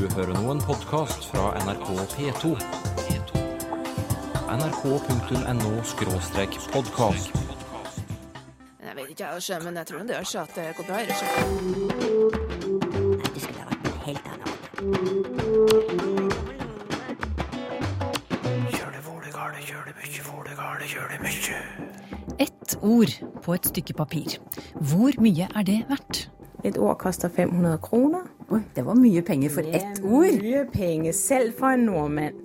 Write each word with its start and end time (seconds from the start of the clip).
Du 0.00 0.08
hører 0.16 0.32
nå 0.32 0.48
en 0.48 0.62
podkast 0.64 1.26
fra 1.28 1.52
NRK 1.60 1.92
P2. 2.14 2.56
nrk.no-podkast. 4.48 7.28
Jeg 8.80 8.96
vet 8.96 9.08
ikke, 9.10 9.26
jeg, 9.28 9.60
men 9.64 9.76
jeg 9.76 9.86
tror 9.90 9.98
det 10.08 10.14
gjør 10.14 10.24
seg 10.30 10.40
at 10.40 10.50
det 10.56 10.64
går 10.78 10.84
bra. 10.88 10.96
i 11.02 11.04
regi. 11.10 11.26
Nei, 13.20 13.28
det 13.28 13.40
skulle 13.44 13.60
ha 13.60 13.66
vært 13.68 14.00
helt 14.06 14.24
annet. 14.32 14.50
Ett 22.48 22.70
ord 22.80 23.12
på 23.44 23.50
et 23.60 23.64
stykke 23.74 23.94
papir. 24.00 24.28
Hvor 24.80 25.12
mye 25.20 25.44
er 25.52 25.62
det 25.74 25.80
verdt? 25.92 26.32
Et 26.64 26.76
ord 26.80 26.96
koster 27.04 27.28
500 27.28 27.76
kroner. 27.84 28.29
Oi, 28.50 28.58
det 28.74 28.82
var 28.82 28.96
mye 28.98 29.20
penger 29.22 29.52
for 29.54 29.66
ett 29.78 30.00
ord. 30.02 30.40
Mye 30.42 30.64
penger, 30.72 31.12
selv 31.14 31.54
for 31.54 31.76
en 31.76 31.84
nordmann. 31.86 32.38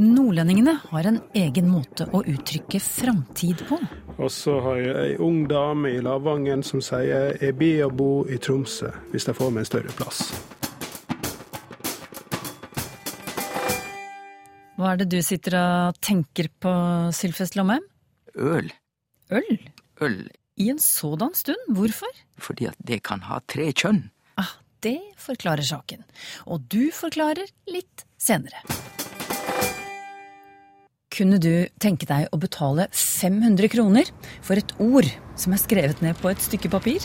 Nordlendingene 0.00 0.72
har 0.86 1.08
en 1.10 1.18
egen 1.36 1.66
måte 1.68 2.06
å 2.16 2.22
uttrykke 2.24 2.78
framtid 2.80 3.60
på. 3.68 3.76
Og 4.16 4.30
så 4.32 4.54
har 4.64 4.78
jeg 4.80 4.94
ei 5.02 5.18
ung 5.20 5.42
dame 5.50 5.90
i 5.92 5.98
Lavangen 6.00 6.62
som 6.64 6.80
sier 6.84 7.34
jeg 7.42 7.56
blir 7.58 7.82
å 7.84 7.90
bo 7.92 8.22
i 8.24 8.38
Tromsø 8.40 8.88
hvis 9.10 9.28
jeg 9.28 9.36
får 9.36 9.52
meg 9.52 9.66
en 9.66 9.68
større 9.68 9.96
plass. 9.98 10.22
Hva 14.80 14.94
er 14.94 15.02
det 15.02 15.10
du 15.12 15.18
sitter 15.20 15.58
og 15.60 15.98
tenker 16.00 16.48
på, 16.56 16.72
Sylfest 17.12 17.58
Lomheim? 17.58 17.84
Øl. 18.38 18.72
Øl? 19.28 19.58
Øl 20.00 20.16
I 20.56 20.70
en 20.72 20.80
sådan 20.80 21.36
stund? 21.36 21.68
Hvorfor? 21.76 22.08
fordi 22.40 22.70
at 22.70 22.80
det 22.80 23.02
kan 23.04 23.20
ha 23.28 23.42
tre 23.44 23.68
kjønn. 23.76 24.06
Det 24.80 24.98
forklarer 25.20 25.66
saken. 25.66 26.04
Og 26.48 26.64
du 26.72 26.88
forklarer 26.94 27.50
litt 27.68 28.06
senere. 28.20 28.62
Kunne 31.10 31.40
du 31.42 31.66
tenke 31.82 32.06
deg 32.08 32.30
å 32.32 32.38
betale 32.40 32.86
500 32.96 33.68
kroner 33.74 34.08
for 34.40 34.56
et 34.56 34.72
ord 34.80 35.08
som 35.36 35.52
er 35.52 35.60
skrevet 35.60 36.00
ned 36.00 36.16
på 36.22 36.30
et 36.30 36.40
stykke 36.40 36.70
papir? 36.72 37.04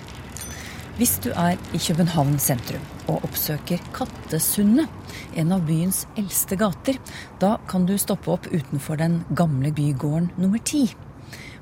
Hvis 0.96 1.18
du 1.26 1.34
er 1.36 1.58
i 1.76 1.80
København 1.84 2.38
sentrum 2.40 2.84
og 3.12 3.26
oppsøker 3.28 3.82
Kattesundet, 3.98 4.88
en 5.36 5.52
av 5.52 5.66
byens 5.68 6.06
eldste 6.16 6.56
gater, 6.62 6.96
da 7.42 7.58
kan 7.68 7.84
du 7.90 7.98
stoppe 8.00 8.32
opp 8.32 8.48
utenfor 8.54 9.02
den 9.02 9.18
gamle 9.36 9.74
bygården 9.76 10.32
nummer 10.40 10.64
ti. 10.64 10.86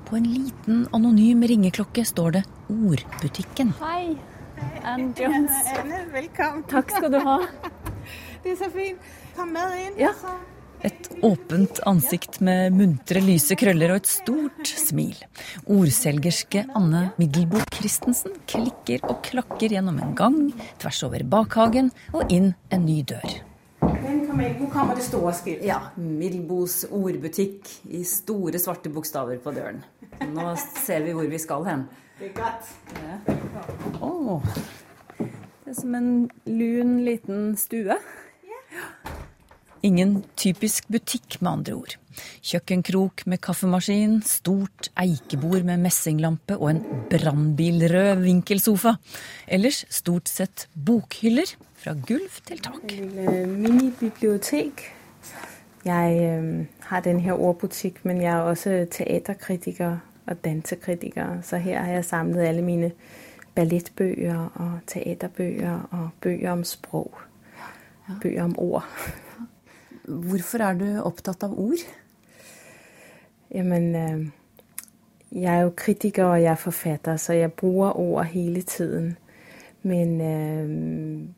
På 0.05 0.19
en 0.19 0.29
liten 0.29 0.85
anonym 0.93 1.41
ringeklokke 1.49 2.05
står 2.05 2.37
det 2.37 2.43
Ordbutikken. 2.69 3.73
Hei, 3.81 4.13
Ann 4.83 5.13
Jones. 5.17 5.51
Anne, 5.77 6.05
velkommen. 6.13 6.63
Takk 6.71 6.91
skal 6.91 7.11
du 7.13 7.19
ha. 7.23 7.37
Det 8.43 8.55
er 8.55 8.57
så 8.59 8.69
fint. 8.73 9.13
Kom 9.37 9.53
med 9.55 9.77
inn. 9.79 10.01
Ja. 10.01 10.11
Et 10.83 11.07
åpent 11.23 11.79
ansikt 11.87 12.41
med 12.43 12.75
muntre, 12.75 13.21
lyse 13.23 13.55
krøller 13.55 13.93
og 13.93 14.01
et 14.01 14.09
stort 14.11 14.67
smil. 14.67 15.15
Ordselgerske 15.71 16.65
Anne 16.75 17.05
Middelbo 17.15 17.61
Christensen 17.71 18.35
klikker 18.51 19.05
og 19.07 19.21
klakker 19.23 19.71
gjennom 19.77 20.01
en 20.03 20.11
gang, 20.19 20.37
tvers 20.83 20.99
over 21.07 21.23
bakhagen 21.23 21.93
og 22.11 22.27
inn 22.35 22.51
en 22.75 22.83
ny 22.83 22.99
dør. 23.13 23.39
Kommer 23.79 24.49
inn. 24.49 24.97
Det 24.97 25.03
stå. 25.05 25.19
Ja, 25.63 25.79
Middelbos 25.95 26.81
ordbutikk 26.91 27.69
i 27.93 28.03
store 28.07 28.59
svarte 28.59 28.91
bokstaver 28.91 29.39
på 29.43 29.53
døren. 29.55 29.83
Nå 30.33 30.55
ser 30.83 31.05
vi 31.05 31.15
hvor 31.15 31.29
vi 31.29 31.39
skal 31.41 31.63
hen. 31.69 31.87
Det 32.19 32.31
er 32.31 32.35
godt. 32.37 32.73
Det 34.23 35.71
er 35.71 35.79
som 35.79 35.95
en 35.97 36.11
lun 36.47 36.99
liten 37.05 37.55
stue. 37.59 37.97
Ingen 39.83 40.21
typisk 40.39 40.87
butikk, 40.87 41.41
med 41.41 41.49
andre 41.51 41.73
ord. 41.75 41.95
Kjøkkenkrok 42.45 43.25
med 43.27 43.41
kaffemaskin, 43.43 44.21
stort 44.23 44.87
eikebord 45.01 45.65
med 45.67 45.81
messinglampe 45.83 46.55
og 46.55 46.69
en 46.69 46.79
brannbilrød 47.11 48.21
vinkelsofa. 48.23 48.95
Ellers 49.47 49.83
stort 49.91 50.31
sett 50.31 50.69
bokhyller 50.73 51.51
fra 51.83 51.97
gulv 51.99 52.39
til 52.47 52.63
tak. 52.63 52.85
minibibliotek. 52.87 54.85
Jeg 55.83 56.55
har 56.79 57.03
denne 57.03 57.25
her 57.25 57.35
ordbutikk, 57.35 58.05
men 58.07 58.21
jeg 58.21 58.31
er 58.31 58.47
også 58.53 58.85
teaterkritiker 58.91 59.97
og 60.27 60.43
dansekritiker. 60.45 61.41
Så 61.43 61.59
her 61.59 61.83
har 61.83 61.91
jeg 61.91 62.05
samlet 62.05 62.47
alle 62.47 62.61
mine 62.63 62.91
ballettbøker 63.55 64.51
og 64.55 64.79
teaterbøker 64.87 65.87
og 65.91 66.09
bøker 66.21 66.51
om 66.51 66.63
språk. 66.63 67.27
Bøker 68.21 68.43
om 68.43 68.59
ord. 68.59 68.85
Hvorfor 70.03 70.57
er 70.57 70.73
du 70.73 70.87
opptatt 71.01 71.43
av 71.43 71.53
ord? 71.59 71.83
Jamen, 73.51 73.95
øh, 73.95 74.27
jeg 75.31 75.57
er 75.57 75.61
jo 75.61 75.73
kritiker, 75.75 76.25
og 76.25 76.41
jeg 76.41 76.51
er 76.51 76.55
forfatter, 76.55 77.17
så 77.17 77.33
jeg 77.33 77.53
bruger 77.53 77.99
ord 77.99 78.25
hele 78.25 78.61
tiden. 78.61 79.17
Men 79.83 80.21
øh, 80.21 81.29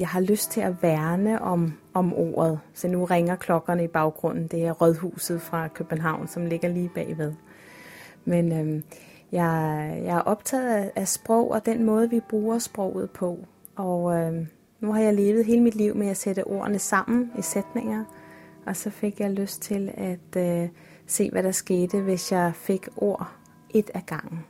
jeg 0.00 0.08
har 0.08 0.20
lyst 0.20 0.50
til 0.50 0.66
å 0.66 0.76
værne 0.82 1.42
om, 1.42 1.72
om 1.94 2.14
ordet. 2.14 2.58
Så 2.74 2.88
nå 2.88 3.04
ringer 3.04 3.36
klokkerne 3.36 3.84
i 3.84 3.88
baggrunden. 3.88 4.46
Det 4.46 4.64
er 4.66 4.72
Rødhuset 4.72 5.42
fra 5.42 5.68
København, 5.68 6.28
som 6.28 6.46
ligger 6.46 6.68
lige 6.68 6.90
bagved. 6.94 7.32
Men 8.24 8.52
øh, 8.52 8.82
jeg, 9.32 10.00
jeg 10.04 10.16
er 10.16 10.20
optaget 10.20 10.68
af, 10.68 10.90
af 10.96 11.08
sprog 11.08 11.50
og 11.50 11.66
den 11.66 11.84
måde, 11.84 12.10
vi 12.10 12.20
bruger 12.20 12.58
sproget 12.58 13.10
på. 13.10 13.38
Og 13.76 14.14
øh, 14.14 14.46
nu 14.80 14.92
har 14.92 15.00
jeg 15.00 15.14
levet 15.14 15.44
hele 15.44 15.62
mit 15.62 15.74
liv 15.74 15.96
med 15.96 16.06
at 16.08 16.16
sætte 16.16 16.46
ordene 16.46 16.78
sammen 16.78 17.30
i 17.38 17.42
sætninger. 17.42 18.04
Og 18.66 18.76
så 18.76 18.90
fik 18.90 19.20
jeg 19.20 19.30
lyst 19.30 19.62
til 19.62 19.92
at 19.94 20.36
øh, 20.36 20.68
se, 21.06 21.30
hvad 21.30 21.42
der 21.42 21.52
skete, 21.52 22.00
hvis 22.00 22.32
jeg 22.32 22.52
fik 22.54 22.88
ord 22.96 23.32
et 23.70 23.90
af 23.94 24.06
gangen. 24.06 24.44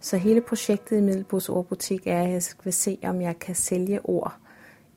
Så 0.00 0.16
hele 0.16 0.40
projektet 0.40 0.98
i 0.98 1.00
Middelbos 1.00 1.48
Ordbutik 1.48 2.06
er, 2.06 2.22
at 2.22 2.30
jeg 2.30 2.42
skal 2.42 2.72
se, 2.72 2.98
om 3.02 3.20
jeg 3.20 3.38
kan 3.38 3.54
sælge 3.54 4.00
ord 4.04 4.36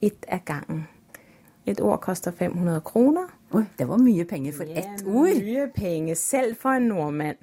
et 0.02 0.26
af 0.28 0.46
gangen. 0.46 0.88
Et 1.66 1.82
ord 1.82 2.00
koster 2.00 2.32
500 2.32 2.82
kroner. 2.82 3.22
Oi, 3.52 3.64
det 3.80 3.88
var 3.88 3.98
mye 3.98 4.26
penger 4.26 4.54
for 4.54 4.64
ett 4.64 5.06
ord. 5.08 5.36
Mye 5.36 5.72
penge, 5.76 6.16
selv 6.16 6.56
for 6.56 6.70
en 6.70 6.82
nordmand. 6.82 7.38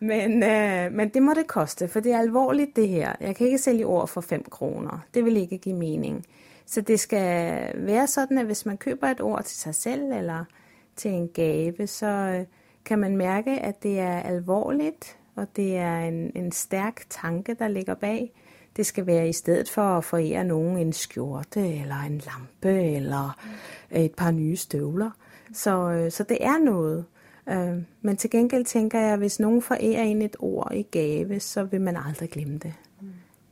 Men, 0.00 0.42
øh, 0.42 0.92
men 0.92 1.08
det 1.08 1.22
må 1.22 1.34
det 1.34 1.46
koste, 1.46 1.88
for 1.88 2.00
det 2.00 2.12
er 2.12 2.18
alvorligt 2.18 2.76
det 2.76 2.88
her. 2.88 3.12
Jeg 3.20 3.36
kan 3.36 3.46
ikke 3.46 3.58
sælge 3.58 3.86
ord 3.86 4.08
for 4.08 4.20
5 4.20 4.44
kroner. 4.50 5.04
Det 5.14 5.24
vil 5.24 5.36
ikke 5.36 5.58
give 5.58 5.76
mening. 5.76 6.26
Så 6.66 6.80
det 6.80 7.00
skal 7.00 7.70
være 7.74 8.06
sådan, 8.06 8.38
at 8.38 8.46
hvis 8.46 8.66
man 8.66 8.76
køber 8.76 9.06
et 9.06 9.20
ord 9.20 9.44
til 9.44 9.56
sig 9.56 9.74
selv 9.74 10.12
eller 10.12 10.44
til 10.96 11.10
en 11.10 11.28
gave, 11.28 11.86
så 11.86 12.06
øh, 12.06 12.46
kan 12.84 12.98
man 12.98 13.16
mærke, 13.16 13.50
at 13.50 13.82
det 13.82 14.00
er 14.00 14.20
alvorligt, 14.20 15.18
og 15.36 15.46
det 15.56 15.76
er 15.76 15.98
en, 15.98 16.32
en 16.34 16.52
stærk 16.52 17.02
tanke, 17.10 17.54
der 17.54 17.68
ligger 17.68 17.94
bag. 17.94 18.32
Det 18.76 18.86
skal 18.86 19.06
være 19.06 19.28
i 19.28 19.32
stedet 19.32 19.70
for 19.70 19.82
at 19.82 20.04
forære 20.04 20.44
nogen 20.44 20.78
en 20.78 20.92
skjorte, 20.92 21.60
eller 21.60 21.96
en 21.96 22.18
lampe, 22.18 22.82
eller 22.82 23.38
et 23.90 24.14
par 24.14 24.30
nye 24.30 24.56
støvler. 24.56 25.10
Så, 25.52 25.90
øh, 25.90 26.10
så 26.10 26.22
det 26.22 26.38
er 26.40 26.58
noget. 26.64 27.04
Men 28.00 28.16
til 28.16 28.30
gengæld 28.30 28.64
tænker 28.64 29.00
jeg, 29.00 29.12
at 29.12 29.18
hvis 29.18 29.40
nogen 29.40 29.62
forærer 29.62 30.02
en 30.02 30.22
et 30.22 30.36
ord 30.38 30.72
i 30.74 30.82
gave, 30.82 31.40
så 31.40 31.64
vil 31.64 31.80
man 31.80 31.96
aldrig 31.96 32.30
glemme 32.30 32.58
det. 32.58 32.74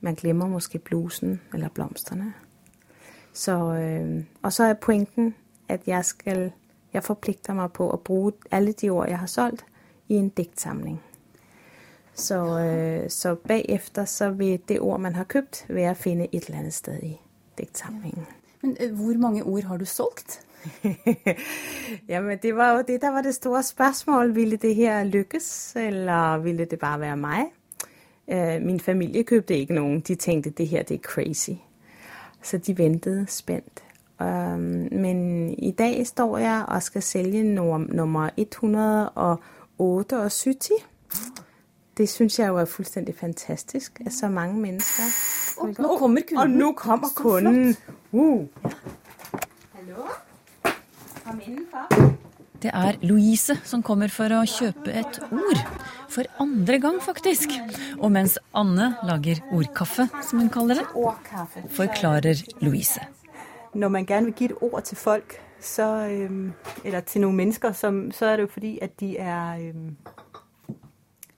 Man 0.01 0.15
glemmer 0.15 0.47
måske 0.47 0.79
blusen 0.79 1.41
eller 1.55 1.69
blomsterne. 1.69 2.35
Så, 3.33 3.75
øh, 3.75 4.25
og 4.43 4.53
så 4.53 4.65
er 4.65 4.75
pointen, 4.75 5.35
at 5.69 5.81
jeg 5.87 6.05
skal, 6.05 6.53
jeg 6.93 7.05
forpligter 7.05 7.55
mig 7.55 7.73
på 7.73 7.91
at 7.91 8.01
bruge 8.01 8.33
alle 8.51 8.73
de 8.73 8.91
ord, 8.91 9.09
jeg 9.09 9.19
har 9.19 9.27
solgt, 9.27 9.65
i 10.09 10.15
en 10.15 10.29
digtsamling. 10.29 11.03
Så, 12.15 12.59
øh, 12.59 13.11
så 13.11 13.35
bagefter 13.35 14.05
så 14.05 14.31
vil 14.31 14.61
det 14.69 14.81
ord, 14.81 15.01
man 15.01 15.15
har 15.15 15.25
købt, 15.25 15.67
være 15.69 15.91
at 15.91 15.97
finde 15.97 16.29
et 16.33 16.45
eller 16.45 16.59
andet 16.59 16.75
sted 16.75 17.03
i 17.03 17.21
digtsamlingen. 17.59 18.27
Men 18.63 18.77
øh, 18.81 18.95
hvor 18.95 19.19
mange 19.19 19.45
ord 19.45 19.63
har 19.63 19.77
du 19.77 19.85
solgt? 19.85 20.41
Jamen, 22.09 22.39
det 22.43 22.57
var 22.57 22.73
jo 22.73 22.85
det, 22.89 23.01
der 23.01 23.11
var 23.11 23.23
det 23.23 23.35
store 23.35 23.63
spørsmål. 23.63 24.35
Ville 24.35 24.57
det 24.57 24.75
her 24.75 25.05
lykkes, 25.05 25.77
eller 25.77 26.39
ville 26.39 26.65
det 26.65 26.79
bare 26.79 27.01
være 27.01 27.17
meg? 27.17 27.45
Øh, 28.29 28.63
min 28.63 28.81
familie 28.81 29.25
købte 29.25 29.59
ikke 29.59 29.75
noen. 29.75 30.01
De 30.01 30.15
tenkte, 30.15 30.51
det 30.51 30.69
her 30.69 30.83
det 30.83 30.95
er 30.95 30.99
crazy. 30.99 31.51
Så 32.43 32.59
de 32.59 32.79
ventet 32.79 33.31
spændt. 33.31 33.83
Men 34.93 35.49
i 35.59 35.71
dag 35.71 36.07
står 36.07 36.39
jeg 36.39 36.65
og 36.69 36.83
skal 36.83 37.03
sælge 37.03 37.43
nummer, 37.43 37.79
nummer 37.79 38.31
178. 38.37 40.71
Det 41.97 42.09
synes 42.09 42.39
jeg 42.39 42.49
jo 42.49 42.57
er 42.57 42.65
fuldstændig 42.65 43.15
fantastisk, 43.15 44.01
at 44.07 44.13
så 44.13 44.29
mange 44.29 44.61
mennesker... 44.61 45.03
nå 45.83 45.97
kommer 45.99 46.21
kunden. 46.21 46.39
Og 46.39 46.51
nu 46.51 46.73
kommer 46.73 47.09
kunden. 47.17 47.77
Uh. 48.13 48.47
Hallo? 49.73 50.03
Det 52.63 52.71
er 52.71 52.99
Louise 53.03 53.57
som 53.67 53.83
kommer 53.83 54.13
for 54.13 54.31
å 54.37 54.45
kjøpe 54.47 54.93
et 54.95 55.19
ord. 55.33 55.63
For 56.13 56.29
andre 56.43 56.79
gang, 56.79 57.01
faktisk. 57.03 57.51
Og 57.99 58.13
mens 58.13 58.39
Anne 58.55 58.93
lager 59.09 59.41
ordkaffe, 59.51 60.07
som 60.23 60.43
hun 60.45 60.53
kaller 60.53 60.83
det, 60.83 60.87
forklarer 61.75 62.45
Louise. 62.61 63.01
når 63.75 63.89
man 63.89 64.07
gerne 64.07 64.27
vil 64.27 64.35
gi 64.35 64.45
et 64.45 64.53
ord 64.61 64.83
til 64.83 64.97
folk, 64.97 65.41
så, 65.61 65.87
eller 66.85 67.01
til 67.01 67.21
noen 67.21 67.37
mennesker, 67.37 67.73
så 67.73 68.27
er 68.27 68.37
det 68.37 68.43
jo 68.43 68.47
fordi, 68.47 68.79
at 68.83 69.01
de 69.01 69.19
er, 69.19 69.73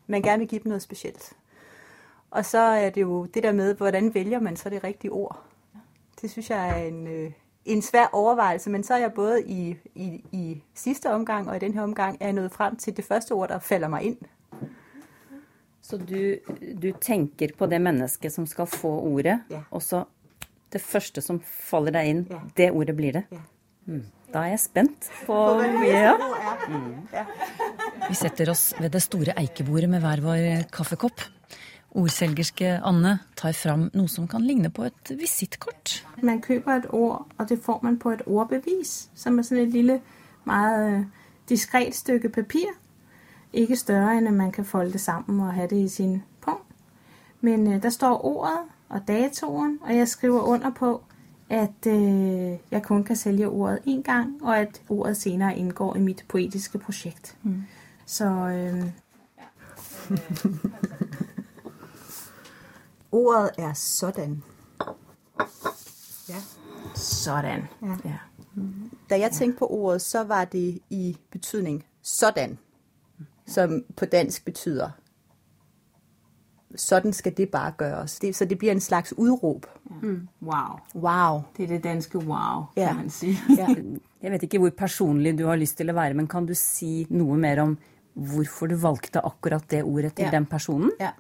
man 0.06 0.23
gerne 0.23 0.38
vil 0.38 0.49
gi 0.49 0.58
dem 0.58 0.73
noe 0.73 0.81
spesielt. 0.81 1.32
Og 2.31 2.44
så 2.44 2.58
er 2.58 2.91
det 2.91 3.00
jo 3.00 3.26
det 3.35 3.43
der 3.43 3.52
med, 3.52 3.75
hvordan 3.75 4.14
velger 4.14 4.41
man 4.41 4.56
så 4.56 4.70
det 4.70 4.85
riktige 4.85 5.12
ord. 5.12 5.44
Det 6.20 6.31
synes 6.31 6.50
jeg 6.50 6.70
er 6.70 6.88
en, 6.88 7.06
øh, 7.06 7.31
en 7.65 7.83
svær 7.83 8.07
overvejelse, 8.13 8.71
men 8.71 8.83
så 8.85 8.95
er 8.95 8.99
jeg 8.99 9.13
både 9.13 9.43
i, 9.45 9.77
i, 9.95 10.25
i 10.33 10.63
sidste 10.75 11.11
omgang 11.13 11.49
og 11.49 11.57
i 11.57 11.59
den 11.59 11.75
her 11.75 11.83
omgang 11.83 12.17
er 12.21 12.27
jeg 12.27 12.33
nået 12.33 12.53
frem 12.53 12.77
til 12.77 12.97
det 12.97 13.05
første 13.05 13.33
ord, 13.33 13.49
der 13.49 13.59
falder 13.59 13.89
mig 13.89 14.03
ind. 14.03 14.17
Så 15.83 15.97
du, 16.01 16.35
du 16.83 16.93
tenker 17.01 17.49
på 17.59 17.67
det 17.67 17.81
mennesket 17.81 18.33
som 18.33 18.47
skal 18.47 18.67
få 18.67 18.89
ordet, 18.89 19.41
Ja. 19.51 19.61
og 19.71 19.83
så 19.83 20.05
det 20.73 20.81
første 20.81 21.21
som 21.23 21.41
faller 21.45 21.93
deg 21.93 22.07
inn, 22.09 22.27
Ja. 22.31 22.39
det 22.57 22.71
ordet 22.73 22.97
blir 22.97 23.13
det? 23.13 23.25
Ja. 23.33 23.43
Mm. 23.87 24.05
Da 24.33 24.39
er 24.39 24.47
jeg 24.55 24.61
spent 24.61 25.11
på 25.27 25.35
ja. 25.87 26.15
er. 27.13 27.27
Vi 28.09 28.15
setter 28.15 28.51
oss 28.51 28.73
ved 28.81 28.91
det 28.91 29.03
store 29.03 29.35
eikebordet 29.39 29.89
med 29.91 30.01
hver 30.03 30.21
vår 30.25 30.65
kaffekopp. 30.73 31.21
Ordselgerske 31.94 32.81
Anne 32.82 33.19
tar 33.37 33.52
fram 33.52 33.91
noe 33.94 34.08
som 34.08 34.26
kan 34.29 34.43
ligne 34.43 34.70
på 34.70 34.82
et 34.88 35.12
visittkort. 35.19 36.00
Man 36.23 36.41
kjøper 36.43 36.73
et 36.73 36.87
ord, 36.91 37.26
og 37.38 37.49
det 37.49 37.61
får 37.62 37.81
man 37.82 37.99
på 37.99 38.11
et 38.11 38.23
ordbevis, 38.26 39.11
som 39.14 39.38
er 39.38 39.46
sånn 39.46 39.62
et 39.62 39.70
lille, 39.73 40.00
meget 40.44 40.88
øh, 40.88 41.05
diskret 41.49 41.94
stykke 41.94 42.29
papir. 42.29 42.75
Ikke 43.52 43.76
større, 43.76 44.17
enn 44.19 44.26
at 44.26 44.35
man 44.35 44.50
kan 44.52 44.64
folde 44.64 44.99
sammen 44.99 45.41
og 45.41 45.55
ha 45.55 45.67
det 45.70 45.79
i 45.85 45.88
sin 45.88 46.23
pung. 46.43 46.61
Men 47.41 47.73
øh, 47.73 47.82
der 47.82 47.91
står 47.91 48.25
ordet 48.26 48.58
og 48.88 49.08
datoen, 49.08 49.79
og 49.82 49.96
jeg 49.96 50.08
skriver 50.08 50.41
under 50.41 50.70
på, 50.70 51.02
at 51.50 51.87
øh, 51.87 52.58
jeg 52.70 52.82
kun 52.82 53.05
kan 53.05 53.17
selge 53.17 53.49
ordet 53.49 53.79
én 53.87 54.02
gang, 54.02 54.43
og 54.43 54.58
at 54.58 54.82
ordet 54.88 55.17
senere 55.17 55.56
inngår 55.58 55.96
i 55.96 56.00
mitt 56.00 56.25
poetiske 56.29 56.79
prosjekt. 56.79 57.37
Mm. 57.43 57.62
Så 58.06 58.25
øh, 58.25 58.85
Ordet 63.15 63.51
er 63.59 63.73
sådan. 63.73 64.43
Ja. 66.29 66.41
sådan. 66.95 67.63
Ja. 67.83 67.97
Ja. 68.05 68.17
Da 69.11 69.19
jeg 69.19 69.31
tænkte 69.31 69.59
på 69.59 69.67
ordet, 69.67 70.03
så 70.03 70.25
var 70.25 70.45
det 70.45 70.79
i 70.91 71.17
betydning 71.31 71.85
sådan, 72.03 72.59
som 73.47 73.85
på 73.97 74.05
dansk 74.05 74.45
betyder, 74.45 74.91
sådan 76.77 77.13
skal 77.13 77.37
det 77.37 77.49
bare 77.51 77.71
gøres. 77.77 78.19
Det, 78.19 78.37
så 78.37 78.45
det 78.45 78.59
blir 78.59 78.71
en 78.73 78.81
slags 78.81 79.13
udråb. 79.19 79.67
Wow. 80.43 80.79
Wow. 80.95 81.43
Det 81.57 81.65
er 81.65 81.69
det 81.69 81.85
danske 81.85 82.19
wow, 82.19 82.65
Ja. 82.77 82.87
kan 82.87 82.97
man 82.97 83.11
si. 83.11 83.37
Ja. 83.59 83.67
Jeg 84.23 84.33
vet 84.33 84.43
ikke 84.43 84.59
hvor 84.59 84.71
personlig 84.71 85.39
du 85.39 85.47
har 85.47 85.57
lyst 85.61 85.77
til 85.77 85.91
å 85.91 85.95
være, 85.95 86.15
men 86.17 86.27
kan 86.27 86.47
du 86.49 86.55
si 86.57 87.07
noe 87.11 87.37
mer 87.37 87.61
om 87.63 87.75
hvorfor 88.15 88.67
du 88.73 88.77
valgte 88.81 89.21
akkurat 89.21 89.67
det 89.71 89.83
ordet 89.85 90.15
til 90.17 90.25
Ja. 90.25 90.31
den 90.31 90.47
personen? 90.47 90.91
Ja. 91.01 91.11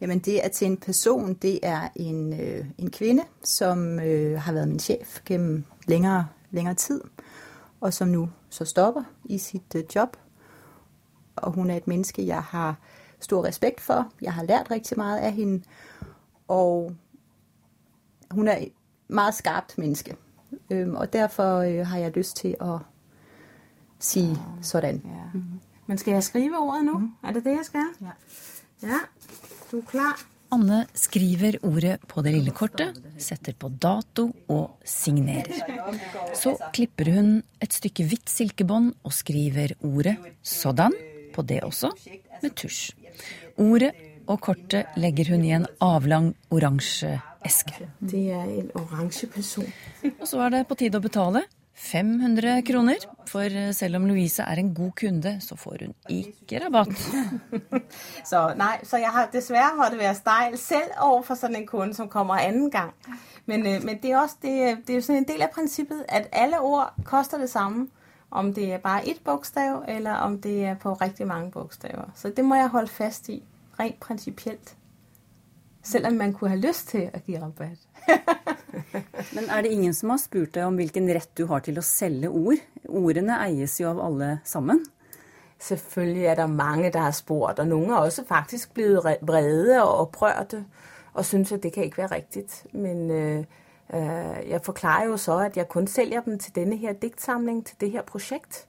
Jamen 0.00 0.18
det 0.18 0.44
er 0.44 0.48
til 0.48 0.66
en 0.66 0.76
person, 0.76 1.34
det 1.34 1.60
er 1.62 1.88
en, 1.96 2.40
øh, 2.40 2.66
en 2.78 2.90
kvinde, 2.90 3.22
som 3.42 4.00
øh, 4.00 4.40
har 4.40 4.52
været 4.52 4.68
min 4.68 4.78
chef 4.78 5.20
gennem 5.24 5.64
længere, 5.86 6.26
længere 6.50 6.74
tid, 6.74 7.00
og 7.80 7.94
som 7.94 8.08
nu 8.08 8.28
så 8.48 8.64
stopper 8.64 9.02
i 9.24 9.38
sit 9.38 9.74
øh, 9.76 9.84
job. 9.94 10.16
Og 11.36 11.52
hun 11.52 11.70
er 11.70 11.76
et 11.76 11.86
menneske, 11.86 12.26
jeg 12.26 12.42
har 12.42 12.76
stor 13.20 13.44
respekt 13.44 13.80
for. 13.80 14.12
Jeg 14.22 14.32
har 14.32 14.44
lært 14.44 14.70
rigtig 14.70 14.98
meget 14.98 15.18
af 15.18 15.32
hende, 15.32 15.62
og 16.48 16.92
hun 18.30 18.48
er 18.48 18.56
et 18.56 18.72
meget 19.08 19.34
skarpt 19.34 19.78
menneske. 19.78 20.16
Og 20.70 21.12
derfor 21.12 21.58
øh, 21.58 21.86
har 21.86 21.98
jeg 21.98 22.10
lyst 22.10 22.36
til 22.36 22.56
at 22.60 22.78
sige 23.98 24.38
sådan. 24.62 25.02
Ja. 25.04 25.40
Men 25.86 25.98
skal 25.98 26.12
jeg 26.12 26.22
skrive 26.22 26.58
ordet 26.58 26.84
nu? 26.84 27.10
Er 27.22 27.32
det 27.32 27.44
det, 27.44 27.50
jeg 27.50 27.64
skal? 27.64 27.84
Ja. 28.00 28.10
Ja. 28.82 28.98
Anne 30.54 30.84
skriver 30.94 31.56
ordet 31.66 31.96
på 32.06 32.22
det 32.22 32.34
lille 32.36 32.52
kortet, 32.54 32.98
setter 33.18 33.56
på 33.58 33.68
dato 33.68 34.28
og 34.52 34.78
signerer. 34.86 35.50
Så 36.36 36.54
klipper 36.74 37.10
hun 37.16 37.30
et 37.64 37.74
stykke 37.74 38.06
hvitt 38.06 38.30
silkebånd 38.30 38.92
og 39.02 39.12
skriver 39.12 39.74
ordet 39.82 40.16
'sådan' 40.42 40.94
på 41.34 41.42
det 41.42 41.62
også, 41.64 41.90
med 42.42 42.54
tusj. 42.54 42.94
Ordet 43.58 43.92
og 44.26 44.40
kortet 44.40 44.86
legger 44.96 45.34
hun 45.34 45.44
i 45.44 45.52
en 45.52 45.66
avlang 45.80 46.34
oransje 46.50 47.20
eske. 47.44 47.88
Det 48.00 48.30
er 48.30 48.44
en 48.44 48.70
oransje 48.74 49.26
person. 49.26 49.66
Og 50.20 50.26
så 50.28 50.40
er 50.46 50.50
det 50.50 50.68
på 50.68 50.74
tide 50.74 50.98
å 50.98 51.04
betale. 51.04 51.44
500 51.74 52.62
kroner. 52.62 52.94
For 53.26 53.72
selv 53.72 53.96
om 53.96 54.06
Louise 54.06 54.42
er 54.42 54.56
en 54.56 54.74
god 54.74 54.90
kunde, 55.00 55.40
så 55.40 55.56
får 55.56 55.76
hun 55.80 55.94
ikke 56.08 56.60
rabatt. 56.64 56.98
Så 58.30 58.54
nei, 58.56 58.76
så 58.82 58.96
jeg 58.96 59.10
har 59.10 59.30
dessverre 59.32 59.76
måtte 59.76 59.98
være 59.98 60.14
steil 60.14 60.58
selv 60.58 60.92
over 61.00 61.22
for 61.22 61.34
sådan 61.34 61.56
en 61.56 61.66
kunde, 61.66 61.94
som 61.94 62.08
kommer 62.08 62.34
annen 62.34 62.70
gang. 62.70 62.92
Men, 63.46 63.66
øh, 63.66 63.84
men 63.84 63.98
det 64.02 64.10
er 64.10 64.18
også 64.18 64.36
det, 64.42 64.78
det 64.86 64.96
er 64.96 65.00
jo 65.08 65.14
en 65.14 65.28
del 65.28 65.42
av 65.42 65.48
prinsippet 65.54 66.04
at 66.08 66.28
alle 66.32 66.60
ord 66.60 66.94
koster 67.04 67.38
det 67.38 67.50
samme. 67.50 67.88
Om 68.30 68.54
det 68.54 68.72
er 68.72 68.78
bare 68.78 69.08
ett 69.08 69.24
bokstav, 69.24 69.84
eller 69.88 70.12
om 70.12 70.40
det 70.40 70.64
er 70.64 70.74
på 70.74 70.92
riktig 70.92 71.26
mange 71.26 71.50
bokstaver. 71.50 72.10
Så 72.14 72.28
det 72.28 72.44
må 72.44 72.54
jeg 72.54 72.68
holde 72.68 72.88
fast 72.88 73.28
i, 73.28 73.42
rent 73.80 74.00
prinsipielt. 74.00 74.76
Selv 75.82 76.06
om 76.06 76.12
man 76.12 76.32
kunne 76.32 76.50
ha 76.50 76.56
lyst 76.56 76.88
til 76.88 77.10
å 77.14 77.20
gi 77.26 77.38
rabat. 77.38 77.78
Men 79.34 79.48
er 79.50 79.62
det 79.62 79.72
ingen 79.72 79.94
som 79.94 80.10
har 80.10 80.18
spurt 80.22 80.54
deg 80.54 80.66
om 80.66 80.76
hvilken 80.78 81.08
rett 81.14 81.30
du 81.38 81.46
har 81.46 81.60
til 81.64 81.78
å 81.78 81.84
selge 81.86 82.28
ord? 82.28 82.60
Ordene 82.88 83.38
eies 83.46 83.80
jo 83.80 83.88
av 83.90 84.00
alle 84.04 84.38
sammen. 84.44 84.84
Selvfølgelig 85.58 86.24
er 86.26 86.34
det 86.34 86.50
mange, 86.50 86.90
der 86.92 87.06
har 87.06 87.10
spurt, 87.16 87.58
og 87.58 87.66
noen 87.66 87.90
har 87.90 88.04
også 88.04 88.24
faktisk 88.28 88.74
blitt 88.74 88.98
re- 89.04 89.20
vrede 89.22 89.82
og 89.82 90.00
opprørte 90.08 90.64
og 91.14 91.24
synes, 91.24 91.52
at 91.52 91.62
det 91.62 91.72
kan 91.72 91.84
ikke 91.84 91.98
være 91.98 92.14
riktig. 92.14 92.44
Men 92.72 93.10
øh, 93.10 93.44
øh, 93.94 94.50
jeg 94.50 94.60
forklarer 94.62 95.04
jo 95.06 95.16
så, 95.16 95.38
at 95.38 95.56
jeg 95.56 95.68
kun 95.68 95.86
selger 95.86 96.20
dem 96.20 96.38
til 96.38 96.54
denne 96.54 96.76
her 96.76 96.92
diktsamling, 96.92 97.66
til 97.66 97.76
det 97.80 97.90
her 97.90 98.02
prosjekt. 98.02 98.66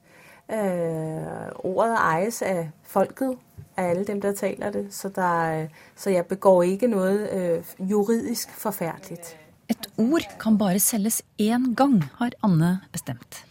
Øh, 0.52 1.52
ordet 1.54 1.98
eies 2.14 2.42
av 2.42 2.66
folket, 2.82 3.34
av 3.76 3.84
alle 3.90 4.04
dem, 4.04 4.20
der 4.20 4.32
taler 4.32 4.70
det, 4.70 4.94
så, 4.94 5.08
der, 5.08 5.62
øh, 5.62 5.68
så 5.96 6.10
jeg 6.10 6.26
begår 6.26 6.62
ikke 6.62 6.86
noe 6.86 7.34
øh, 7.34 7.64
juridisk 7.78 8.50
forfærdeligt. 8.50 9.36
Et 9.68 9.88
ord 9.98 10.26
kan 10.38 10.58
bare 10.58 10.78
selges 10.78 11.22
én 11.42 11.72
gang, 11.74 11.98
har 12.20 12.34
Anne 12.46 12.80
bestemt. 12.92 13.42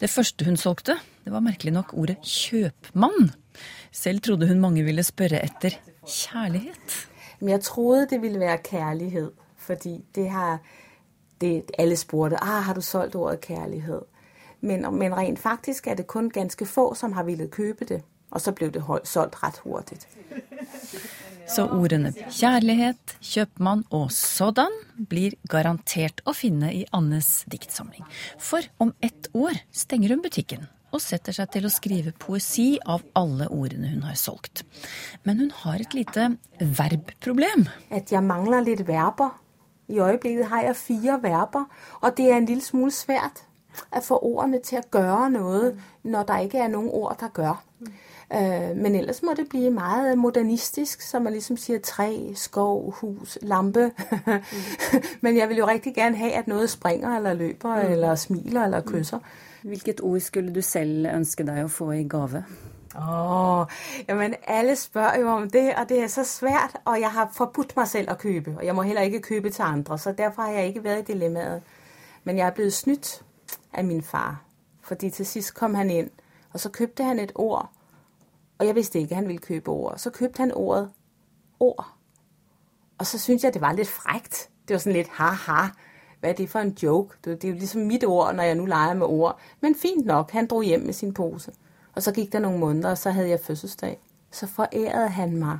Det 0.00 0.10
første 0.10 0.44
hun 0.44 0.56
solgte, 0.56 0.96
det 1.24 1.32
var 1.32 1.44
merkelig 1.44 1.72
nok 1.72 1.94
ordet 1.94 2.18
kjøpmann. 2.26 3.30
Selv 3.92 4.20
trodde 4.20 4.48
hun 4.48 4.60
mange 4.60 4.82
ville 4.82 5.04
spørre 5.06 5.42
etter 5.44 5.76
kjærlighet. 6.06 6.96
Men 7.40 7.48
jeg 7.48 7.60
trodde 7.60 8.06
det 8.10 8.22
ville 8.22 8.40
være 8.40 8.58
kjærlighet, 8.58 9.30
fordi 9.56 10.04
det 10.14 10.30
har 10.30 10.58
det, 11.40 11.70
alle 11.78 11.96
spurte 11.96 12.36
ah, 12.42 12.62
har 12.62 12.74
du 12.74 12.80
solgt 12.80 13.14
ordet 13.14 13.40
kjærlighet. 13.40 14.02
Men, 14.60 14.94
men 14.98 15.16
rent 15.16 15.38
faktisk 15.38 15.86
er 15.86 15.94
det 15.94 16.06
kun 16.06 16.30
ganske 16.30 16.66
få, 16.66 16.94
som 16.94 17.12
har 17.12 17.24
ville 17.24 17.48
kjøpe 17.48 17.84
det, 17.84 18.02
og 18.30 18.40
så 18.40 18.52
ble 18.52 18.70
det 18.70 18.82
solgt 19.04 19.42
rett 19.42 19.58
hurtigt. 19.64 20.08
Så 21.50 21.64
ordene 21.74 22.12
kjærlighet, 22.14 23.16
kjøpmann 23.26 23.80
og 23.96 24.12
sådan 24.14 24.70
blir 25.10 25.34
garantert 25.50 26.20
å 26.22 26.34
finne 26.36 26.70
i 26.70 26.84
Annes 26.94 27.42
diktsamling. 27.50 28.06
For 28.38 28.62
om 28.78 28.92
ett 29.02 29.26
år 29.34 29.58
stenger 29.74 30.14
hun 30.14 30.22
butikken 30.22 30.68
og 30.94 31.02
setter 31.02 31.34
seg 31.34 31.50
til 31.54 31.66
å 31.66 31.72
skrive 31.74 32.14
poesi 32.22 32.68
av 32.86 33.02
alle 33.18 33.48
ordene 33.50 33.90
hun 33.90 34.06
har 34.06 34.18
solgt. 34.18 34.62
Men 35.26 35.42
hun 35.42 35.50
har 35.64 35.82
et 35.82 35.94
lite 35.94 36.28
verbproblem. 36.60 37.66
At 37.90 38.14
jeg 38.14 38.26
mangler 38.26 38.62
litt 38.66 38.86
verber. 38.86 39.34
I 39.90 39.98
øyeblikket 39.98 40.50
har 40.52 40.68
jeg 40.68 40.78
fire 40.78 41.18
verber, 41.22 41.66
og 41.98 42.14
det 42.14 42.28
er 42.30 42.38
en 42.38 42.46
lille 42.46 42.62
smule 42.62 42.94
svært 42.94 43.42
å 43.90 44.02
få 44.06 44.20
ordene 44.22 44.62
til 44.62 44.78
å 44.82 45.02
gjøre 45.02 45.32
noe 45.34 45.72
når 46.06 46.30
det 46.30 46.38
ikke 46.46 46.62
er 46.62 46.70
noen 46.70 46.90
ord, 46.94 47.18
der 47.18 47.34
gør. 47.34 47.58
Øh, 48.34 48.76
men 48.76 48.94
ellers 48.94 49.22
må 49.22 49.34
det 49.36 49.48
blive 49.48 49.70
meget 49.70 50.18
modernistisk, 50.18 51.00
så 51.00 51.18
man 51.18 51.32
ligesom 51.32 51.56
siger 51.56 51.78
træ, 51.78 52.34
skov, 52.34 52.92
hus, 52.92 53.38
lampe. 53.42 53.92
men 55.22 55.36
jeg 55.36 55.48
vil 55.48 55.56
jo 55.56 55.66
rigtig 55.66 55.94
gerne 55.94 56.16
have, 56.16 56.32
at 56.32 56.48
noget 56.48 56.70
springer, 56.70 57.16
eller 57.16 57.34
løber, 57.34 57.74
eller 57.74 58.14
smiler, 58.14 58.64
eller 58.64 58.80
kysser. 58.80 59.18
Hvilket 59.62 60.00
ord 60.00 60.20
skulle 60.20 60.54
du 60.54 60.62
selv 60.62 61.06
ønske 61.06 61.44
deg 61.44 61.64
å 61.64 61.68
få 61.68 61.90
i 61.92 62.04
gave? 62.08 62.44
Åh, 62.96 63.66
jamen 64.08 64.34
alle 64.46 64.76
spørger 64.76 65.18
jo 65.18 65.28
om 65.28 65.50
det, 65.50 65.74
og 65.74 65.88
det 65.88 66.02
er 66.02 66.06
så 66.06 66.24
svært, 66.24 66.78
og 66.84 67.00
jeg 67.00 67.10
har 67.10 67.30
forbudt 67.32 67.76
mig 67.76 67.88
selv 67.88 68.10
at 68.10 68.18
købe, 68.18 68.54
og 68.58 68.66
jeg 68.66 68.74
må 68.74 68.82
heller 68.82 69.02
ikke 69.02 69.20
købe 69.20 69.50
til 69.50 69.62
andre, 69.62 69.98
så 69.98 70.12
derfor 70.12 70.42
har 70.42 70.50
jeg 70.50 70.66
ikke 70.66 70.84
været 70.84 70.98
i 70.98 71.12
dilemmaet. 71.12 71.62
Men 72.24 72.38
jeg 72.38 72.46
er 72.46 72.50
blevet 72.50 72.72
snydt 72.72 73.22
af 73.72 73.84
min 73.84 74.02
far, 74.02 74.42
fordi 74.82 75.10
til 75.10 75.26
sidst 75.26 75.54
kom 75.54 75.74
han 75.74 75.90
ind, 75.90 76.10
og 76.52 76.60
så 76.60 76.70
købte 76.70 77.04
han 77.04 77.18
et 77.18 77.32
ord, 77.34 77.70
og 78.60 78.66
jeg 78.66 78.74
vidste 78.74 78.98
ikke, 78.98 79.12
at 79.12 79.16
han 79.16 79.28
ville 79.28 79.38
købe 79.38 79.70
ord. 79.70 79.94
Så 79.98 80.10
købte 80.10 80.38
han 80.38 80.52
ordet 80.54 80.90
ord, 81.60 81.94
og 82.98 83.06
så 83.06 83.18
syntes 83.18 83.44
jeg, 83.44 83.54
det 83.54 83.60
var 83.60 83.72
lidt 83.72 83.88
frækt. 83.88 84.50
Det 84.68 84.74
var 84.74 84.78
sådan 84.78 84.92
lidt 84.92 85.08
haha, 85.08 85.66
hva 86.20 86.28
er 86.28 86.32
det 86.32 86.50
for 86.50 86.58
en 86.58 86.76
joke? 86.82 87.16
Det 87.24 87.44
er 87.44 87.48
jo 87.48 87.54
liksom 87.54 87.80
mitt 87.82 88.04
ord 88.04 88.34
når 88.34 88.42
jeg 88.42 88.54
nu 88.54 88.66
leger 88.66 88.94
med 88.94 89.06
ord. 89.06 89.38
Men 89.60 89.74
fint 89.74 90.06
nok, 90.06 90.30
han 90.30 90.46
dro 90.46 90.62
hjem 90.62 90.80
med 90.80 90.92
sin 90.92 91.14
pose. 91.14 91.52
Og 91.94 92.02
så 92.02 92.12
gikk 92.12 92.32
det 92.32 92.42
noen 92.42 92.60
måneder, 92.60 92.90
og 92.90 92.98
så 92.98 93.10
hadde 93.10 93.28
jeg 93.28 93.40
fødselsdag. 93.40 93.98
Så 94.30 94.46
forærede 94.46 95.08
han 95.08 95.36
meg 95.36 95.58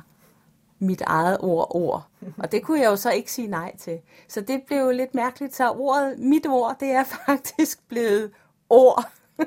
mitt 0.79 1.01
eget 1.01 1.37
ord 1.41 1.75
ord. 1.75 2.07
Og 2.37 2.51
det 2.51 2.63
kunne 2.63 2.79
jeg 2.79 2.89
jo 2.89 2.95
så 2.95 3.11
ikke 3.11 3.31
si 3.31 3.47
nei 3.47 3.71
til. 3.77 3.99
Så 4.27 4.41
det 4.41 4.63
ble 4.67 4.77
jo 4.77 4.91
litt 4.91 5.15
merkelig. 5.15 5.53
Så 5.53 5.69
ordet, 5.71 6.19
mitt 6.19 6.47
ord, 6.47 6.75
det 6.79 6.91
er 6.91 7.03
faktisk 7.25 7.87
blevet 7.87 8.31
ord. 8.69 9.09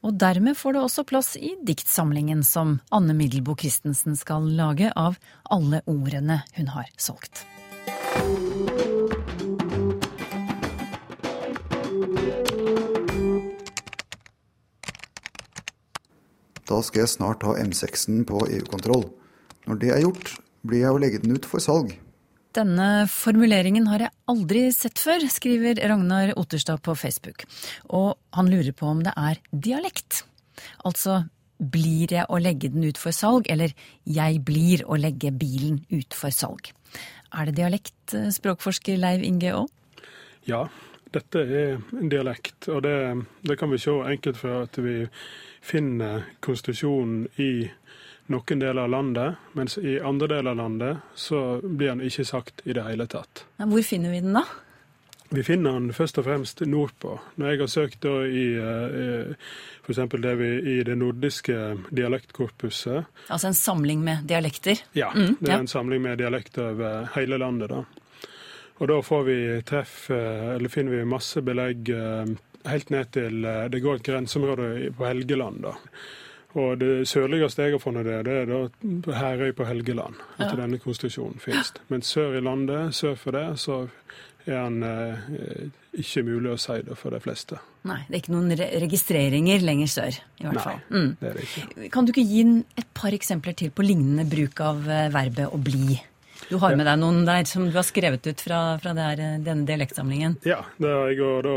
Og 0.00 0.16
dermed 0.16 0.56
får 0.56 0.76
det 0.76 0.80
også 0.80 1.04
plass 1.04 1.34
i 1.36 1.52
diktsamlingen 1.66 2.40
som 2.46 2.78
Anne 2.94 3.12
Middelboe 3.16 3.58
Christensen 3.60 4.16
skal 4.16 4.46
lage 4.56 4.88
av 4.96 5.18
alle 5.52 5.82
ordene 5.90 6.40
hun 6.56 6.72
har 6.72 6.88
solgt. 6.96 7.44
Da 16.70 16.78
skal 16.86 17.02
jeg 17.02 17.10
snart 17.10 17.44
ha 17.44 17.56
M6-en 17.58 18.22
på 18.24 18.44
EU-kontroll. 18.46 19.08
Når 19.66 19.80
det 19.82 19.90
er 19.92 20.04
gjort, 20.04 20.36
blir 20.64 20.86
jeg 20.86 20.94
å 20.94 21.00
legge 21.02 21.20
den 21.20 21.34
ut 21.36 21.48
for 21.48 21.60
salg. 21.60 21.92
Denne 22.56 23.06
formuleringen 23.06 23.86
har 23.92 24.02
jeg 24.06 24.14
aldri 24.30 24.62
sett 24.74 24.98
før, 24.98 25.22
skriver 25.30 25.78
Ragnar 25.86 26.32
Otterstad 26.40 26.82
på 26.82 26.96
Facebook. 26.98 27.44
Og 27.94 28.16
han 28.34 28.50
lurer 28.50 28.74
på 28.74 28.88
om 28.90 29.04
det 29.06 29.12
er 29.14 29.38
dialekt. 29.52 30.24
Altså 30.82 31.22
blir 31.60 32.10
jeg 32.10 32.26
å 32.26 32.40
legge 32.40 32.72
den 32.72 32.88
ut 32.88 32.98
for 32.98 33.14
salg, 33.14 33.46
eller 33.52 33.74
jeg 34.08 34.40
blir 34.42 34.82
å 34.88 34.98
legge 34.98 35.30
bilen 35.30 35.82
ut 35.92 36.16
for 36.16 36.34
salg. 36.34 36.72
Er 37.30 37.46
det 37.46 37.58
dialekt, 37.60 38.16
språkforsker 38.34 38.98
Leiv 38.98 39.22
Inge 39.22 39.52
Aa? 39.54 39.66
Ja, 40.48 40.64
dette 41.14 41.42
er 41.44 41.78
en 41.94 42.10
dialekt. 42.10 42.66
Og 42.72 42.82
det, 42.82 42.96
det 43.46 43.58
kan 43.60 43.70
vi 43.70 43.78
se 43.78 43.94
enkelt 43.94 44.40
fra 44.40 44.64
at 44.64 44.80
vi 44.82 45.04
finner 45.62 46.26
konstitusjonen 46.42 47.28
i 47.38 47.68
noen 48.30 48.60
deler 48.62 48.82
av 48.86 48.90
landet, 48.92 49.38
mens 49.58 49.74
i 49.78 49.98
andre 50.00 50.28
deler 50.30 50.50
av 50.54 50.56
landet 50.62 50.98
så 51.18 51.40
blir 51.62 51.88
den 51.96 52.02
ikke 52.06 52.24
sagt 52.28 52.62
i 52.64 52.72
det 52.76 52.84
hele 52.86 53.06
tatt. 53.10 53.44
Hvor 53.58 53.82
finner 53.82 54.10
vi 54.14 54.20
den 54.22 54.36
da? 54.38 54.44
Vi 55.30 55.44
finner 55.46 55.76
den 55.78 55.92
først 55.94 56.18
og 56.18 56.24
fremst 56.26 56.60
nordpå. 56.66 57.12
Når 57.38 57.52
jeg 57.52 57.58
har 57.60 57.68
søkt 57.70 58.00
da 58.02 58.14
i 58.26 58.44
eh, 58.58 59.34
f.eks. 59.86 60.00
det 60.24 60.32
vi 60.40 60.48
i 60.72 60.76
det 60.82 60.96
nordiske 60.98 61.54
dialektkorpuset 61.94 63.04
Altså 63.30 63.46
en 63.52 63.54
samling 63.54 64.02
med 64.02 64.24
dialekter? 64.26 64.80
Ja, 64.98 65.12
Mm, 65.14 65.36
det 65.40 65.48
er 65.48 65.54
ja. 65.54 65.58
en 65.60 65.70
samling 65.70 66.02
med 66.02 66.18
dialekter 66.18 66.72
over 66.72 67.08
hele 67.14 67.38
landet. 67.38 67.68
da. 67.70 67.84
Og 68.80 68.88
da 68.88 69.00
får 69.02 69.22
vi 69.24 69.38
treff, 69.62 70.10
eh, 70.10 70.54
eller 70.56 70.68
finner 70.68 70.98
vi 70.98 71.04
masse 71.04 71.42
belegg 71.46 71.88
eh, 71.94 72.34
helt 72.66 72.90
ned 72.90 73.10
til 73.12 73.42
Det 73.70 73.80
går 73.82 73.94
et 74.00 74.02
grenseområde 74.10 74.90
på 74.98 75.06
Helgeland, 75.06 75.62
da. 75.62 75.76
Og 76.58 76.78
det 76.80 77.06
sørligste 77.06 77.62
jeg 77.62 77.76
har 77.76 77.78
funnet 77.82 78.04
der, 78.08 78.22
det 78.26 78.36
er 78.42 78.46
da 78.50 79.12
Herøy 79.14 79.52
på 79.54 79.64
Helgeland. 79.68 80.16
At 80.38 80.50
Ja. 80.50 80.56
denne 80.64 80.78
konstitusjonen 80.82 81.38
finnes. 81.38 81.72
Men 81.88 82.02
sør 82.02 82.36
i 82.36 82.40
landet, 82.42 82.94
sør 82.94 83.14
for 83.16 83.30
det, 83.30 83.44
så 83.58 83.88
er 84.46 84.64
den 84.64 84.82
eh, 84.82 85.68
ikke 86.00 86.24
mulig 86.26 86.50
å 86.50 86.58
si 86.58 86.80
det 86.82 86.96
for 86.98 87.10
de 87.14 87.20
fleste. 87.20 87.58
Nei, 87.86 88.00
det 88.08 88.16
er 88.16 88.22
ikke 88.24 88.32
noen 88.34 88.50
re 88.58 88.66
registreringer 88.82 89.62
lenger 89.62 89.86
sør, 89.86 90.18
i 90.40 90.42
hvert 90.44 90.54
Nei, 90.58 90.62
fall. 90.64 90.80
Mm. 90.90 91.16
det 91.20 91.28
er 91.30 91.34
det 91.38 91.44
ikke. 91.46 91.90
Kan 91.94 92.04
du 92.08 92.12
ikke 92.12 92.26
gi 92.26 92.64
et 92.82 92.90
par 92.94 93.10
eksempler 93.14 93.54
til 93.56 93.70
på 93.70 93.86
lignende 93.86 94.26
bruk 94.28 94.60
av 94.60 94.88
eh, 94.90 95.08
verbet 95.14 95.46
å 95.54 95.60
bli? 95.62 96.00
Du 96.50 96.56
har 96.58 96.74
med 96.74 96.86
deg 96.88 96.98
noen 96.98 97.24
der 97.28 97.44
som 97.46 97.68
du 97.68 97.76
har 97.76 97.84
skrevet 97.86 98.26
ut 98.26 98.40
fra, 98.42 98.76
fra 98.82 98.92
det 98.96 99.06
her, 99.06 99.20
eh, 99.20 99.38
denne 99.44 99.68
dialektsamlingen. 99.68 100.38
Ja, 100.48 100.64
det 100.82 100.88
har 100.90 101.12
jeg, 101.12 101.20
og 101.22 101.44
da 101.46 101.56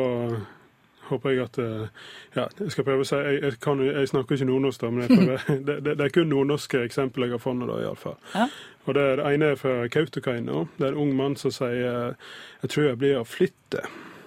håper 1.14 1.34
jeg 1.34 1.46
at 1.46 1.60
eh, 1.64 1.88
Ja, 2.36 2.46
jeg 2.60 2.74
skal 2.76 2.86
prøve 2.88 3.06
å 3.06 3.08
si 3.08 3.20
Jeg, 3.20 3.40
jeg, 3.44 3.58
kan, 3.64 3.82
jeg 3.86 4.12
snakker 4.12 4.38
ikke 4.38 4.50
nordnorsk, 4.50 4.84
da, 4.84 4.92
men 4.94 5.10
prøver, 5.12 5.48
det, 5.68 5.80
det, 5.86 5.98
det 6.00 6.08
er 6.08 6.14
kun 6.14 6.32
nordnorske 6.34 6.84
eksempler 6.84 7.30
jeg 7.30 7.38
har 7.38 7.44
funnet, 7.44 7.70
da, 7.70 7.80
iallfall. 7.86 8.18
Ja. 8.34 8.48
Og 8.84 8.98
det, 8.98 9.04
det 9.20 9.28
ene 9.30 9.54
er 9.54 9.60
fra 9.60 9.76
Kautokeino. 9.88 10.66
Det 10.78 10.88
er 10.88 10.92
en 10.92 11.04
ung 11.06 11.14
mann 11.16 11.38
som 11.40 11.52
sier 11.56 12.16
'Jeg 12.62 12.70
tror 12.70 12.88
jeg 12.88 12.98
blir 12.98 13.20
å 13.20 13.24
flytte', 13.28 13.86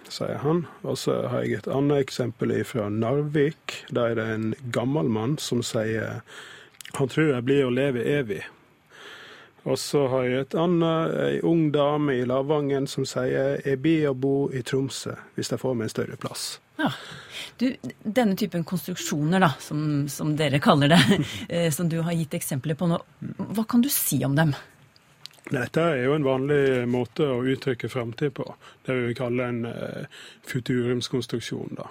sier 0.08 0.38
han. 0.40 0.66
Og 0.82 0.98
så 0.98 1.28
har 1.28 1.44
jeg 1.44 1.58
et 1.58 1.68
annet 1.68 2.06
eksempel 2.06 2.54
fra 2.64 2.88
Narvik. 2.88 3.84
Der 3.90 4.10
er 4.10 4.14
det 4.14 4.28
en 4.34 4.54
gammel 4.72 5.08
mann 5.08 5.38
som 5.38 5.62
sier 5.62 6.22
'Han 6.94 7.08
tror 7.08 7.34
jeg 7.34 7.44
blir 7.44 7.66
å 7.66 7.74
leve 7.74 8.04
evig'. 8.04 8.44
Og 9.66 9.78
så 9.78 10.06
har 10.06 10.22
jeg 10.22 10.40
et 10.40 10.54
annet, 10.54 11.14
ei 11.18 11.40
ung 11.42 11.72
dame 11.72 12.14
i 12.14 12.24
Lavangen 12.24 12.86
som 12.86 13.04
sier 13.04 13.60
'jeg 13.64 13.82
blir 13.82 14.10
å 14.10 14.14
bo 14.14 14.50
i 14.50 14.62
Tromsø 14.62 15.16
hvis 15.34 15.50
jeg 15.50 15.60
får 15.60 15.74
meg 15.74 15.84
en 15.84 15.88
større 15.88 16.16
plass'. 16.16 16.60
Ja. 16.76 16.92
Du, 17.56 17.70
denne 18.02 18.36
typen 18.36 18.64
konstruksjoner, 18.64 19.40
da, 19.40 19.52
som, 19.60 20.08
som 20.12 20.34
dere 20.36 20.60
kaller 20.60 20.92
det, 20.92 21.02
eh, 21.48 21.70
som 21.72 21.88
du 21.88 22.00
har 22.04 22.16
gitt 22.16 22.36
eksempler 22.36 22.76
på 22.76 22.88
nå, 22.90 23.00
hva 23.56 23.64
kan 23.68 23.84
du 23.84 23.88
si 23.92 24.20
om 24.26 24.36
dem? 24.36 24.52
Dette 25.46 25.78
er 25.78 26.00
jo 26.02 26.14
en 26.16 26.24
vanlig 26.26 26.88
måte 26.90 27.28
å 27.30 27.42
uttrykke 27.46 27.88
framtid 27.88 28.32
på. 28.34 28.46
Det 28.82 28.96
vi 28.96 29.14
kaller 29.14 29.14
kalle 29.14 29.44
en 29.46 29.60
uh, 29.70 30.24
futurumskonstruksjon. 30.50 31.76
da. 31.78 31.86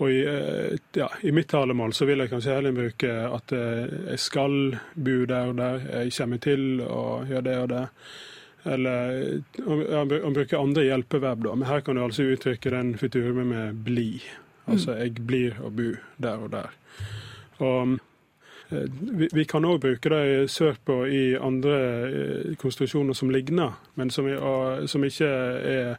Og 0.00 0.08
i, 0.08 0.22
uh, 0.24 0.78
ja, 0.96 1.10
I 1.20 1.32
mitt 1.36 1.50
talemål 1.52 1.92
så 1.92 2.08
vil 2.08 2.24
jeg 2.24 2.32
kanskje 2.32 2.56
heller 2.56 2.72
bruke 2.72 3.12
at 3.28 3.52
uh, 3.52 3.84
jeg 4.14 4.22
skal 4.24 4.56
bo 4.94 5.18
der 5.28 5.52
og 5.52 5.60
der, 5.60 5.84
jeg 6.00 6.16
kommer 6.16 6.40
til 6.40 6.80
å 6.86 7.02
gjøre 7.28 7.46
det 7.50 7.58
og 7.60 7.68
det. 7.74 7.84
Eller 8.64 9.40
han 9.56 10.34
bruker 10.36 10.60
andre 10.60 10.84
hjelpeverb, 10.84 11.46
da. 11.46 11.54
Men 11.56 11.68
her 11.68 11.80
kan 11.80 11.96
du 11.96 12.04
altså 12.04 12.26
uttrykke 12.28 12.70
den 12.74 12.94
futurumet 13.00 13.46
med 13.46 13.82
bli. 13.86 14.10
Altså 14.70 14.98
jeg 15.00 15.22
blir 15.26 15.56
å 15.64 15.72
bo 15.72 15.94
der 16.20 16.44
og 16.44 16.52
der. 16.52 16.76
Og 17.64 17.98
Eh, 18.70 18.82
Vi, 19.00 19.28
vi 19.32 19.44
kan 19.44 19.64
òg 19.64 19.80
bruke 19.82 20.12
det 20.12 20.50
sørpå 20.50 21.02
i 21.10 21.24
andre 21.36 21.78
eh, 22.08 22.52
konstruksjoner 22.60 23.16
som 23.18 23.30
ligner, 23.30 23.74
men 23.94 24.10
som, 24.10 24.28
er, 24.30 24.86
som 24.86 25.04
ikke 25.04 25.26
er 25.26 25.96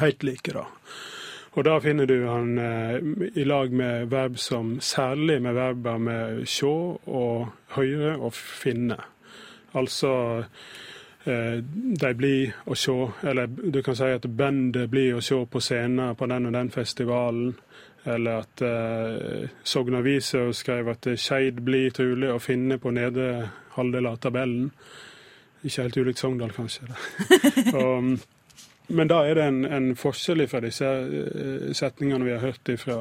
helt 0.00 0.26
like. 0.26 0.52
da. 0.52 0.66
Og 1.54 1.64
da 1.66 1.78
finner 1.82 2.06
du 2.06 2.26
han 2.26 2.58
eh, 2.58 2.98
i 3.38 3.46
lag 3.46 3.72
med 3.72 4.10
verb 4.10 4.38
som 4.38 4.78
særlig 4.80 5.40
med 5.42 5.54
verber 5.58 5.98
med 5.98 6.44
sjå 6.46 6.74
og 7.06 7.48
høyre 7.76 8.16
og 8.18 8.34
finne. 8.34 8.98
Altså 9.78 10.10
de 11.28 12.10
blir 12.16 12.54
å 12.66 12.76
se, 12.78 12.94
eller 13.28 13.46
du 13.48 13.80
kan 13.84 13.96
si 13.98 14.08
at 14.14 14.26
bandet 14.38 14.88
blir 14.90 15.18
å 15.18 15.24
se 15.24 15.38
på 15.50 15.60
scenen 15.62 16.16
på 16.16 16.28
den 16.30 16.48
og 16.50 16.54
den 16.56 16.70
festivalen. 16.74 17.54
Eller 18.08 18.44
at 18.44 18.62
eh, 18.64 19.48
Sogn 19.66 19.98
Avise 19.98 20.46
skrev 20.56 20.88
at 20.94 21.08
Skeid 21.20 21.58
blir 21.66 21.90
trolig 21.92 22.30
å 22.32 22.38
finne 22.40 22.78
på 22.80 22.92
nedre 22.94 23.48
halvdel 23.74 24.08
av 24.08 24.16
tabellen. 24.22 24.70
Ikke 25.66 25.84
helt 25.84 25.98
ulikt 25.98 26.22
Sogndal, 26.22 26.54
kanskje. 26.56 26.86
Og, 27.82 28.14
men 28.88 29.10
da 29.10 29.18
er 29.28 29.36
det 29.36 29.48
en, 29.50 29.64
en 29.66 29.90
forskjell 29.98 30.46
fra 30.48 30.62
disse 30.64 30.86
eh, 30.88 31.68
setningene 31.76 32.24
vi 32.24 32.32
har 32.36 32.46
hørt 32.46 32.70
ifra, 32.72 32.96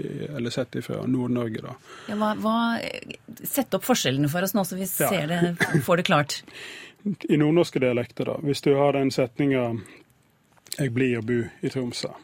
eller 0.00 0.50
sett 0.50 0.80
fra 0.82 1.04
Nord-Norge. 1.06 1.62
da. 1.62 1.76
Ja, 2.10 2.16
hva, 2.18 2.32
hva, 2.42 2.56
sett 3.44 3.76
opp 3.76 3.86
forskjellene 3.86 4.32
for 4.32 4.42
oss 4.42 4.56
nå, 4.56 4.64
så 4.66 4.80
vi 4.80 4.88
Ja. 4.88 5.12
det, 5.28 5.82
får 5.86 6.02
det 6.02 6.08
klart. 6.08 6.40
I 7.04 7.36
nordnorske 7.36 7.78
dialekter, 7.78 8.24
da. 8.24 8.38
Hvis 8.42 8.60
du 8.60 8.74
har 8.74 8.92
den 8.92 9.10
setninga 9.10 9.80
'Jeg 10.78 10.92
blir 10.92 11.18
å 11.18 11.22
bo 11.22 11.42
i 11.60 11.68
Tromsø', 11.68 12.14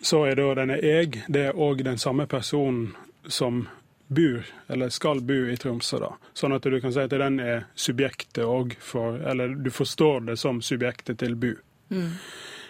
så 0.00 0.24
er 0.24 0.34
da 0.34 0.54
denne 0.54 0.78
'jeg' 0.80 1.22
det 1.28 1.46
er 1.46 1.52
òg 1.52 1.84
den 1.84 1.98
samme 1.98 2.26
personen 2.26 2.96
som 3.28 3.68
bor, 4.06 4.44
eller 4.68 4.88
skal 4.88 5.20
bo 5.20 5.46
i 5.48 5.56
Tromsø. 5.56 5.98
da. 5.98 6.16
Sånn 6.34 6.54
at 6.54 6.62
du 6.62 6.80
kan 6.80 6.92
si 6.92 7.00
at 7.00 7.10
den 7.10 7.40
er 7.40 7.66
subjektet 7.74 8.44
òg 8.44 8.76
for 8.78 9.16
Eller 9.16 9.48
du 9.48 9.70
forstår 9.70 10.26
det 10.26 10.36
som 10.38 10.62
subjektet 10.62 11.18
til 11.18 11.34
bu. 11.34 11.54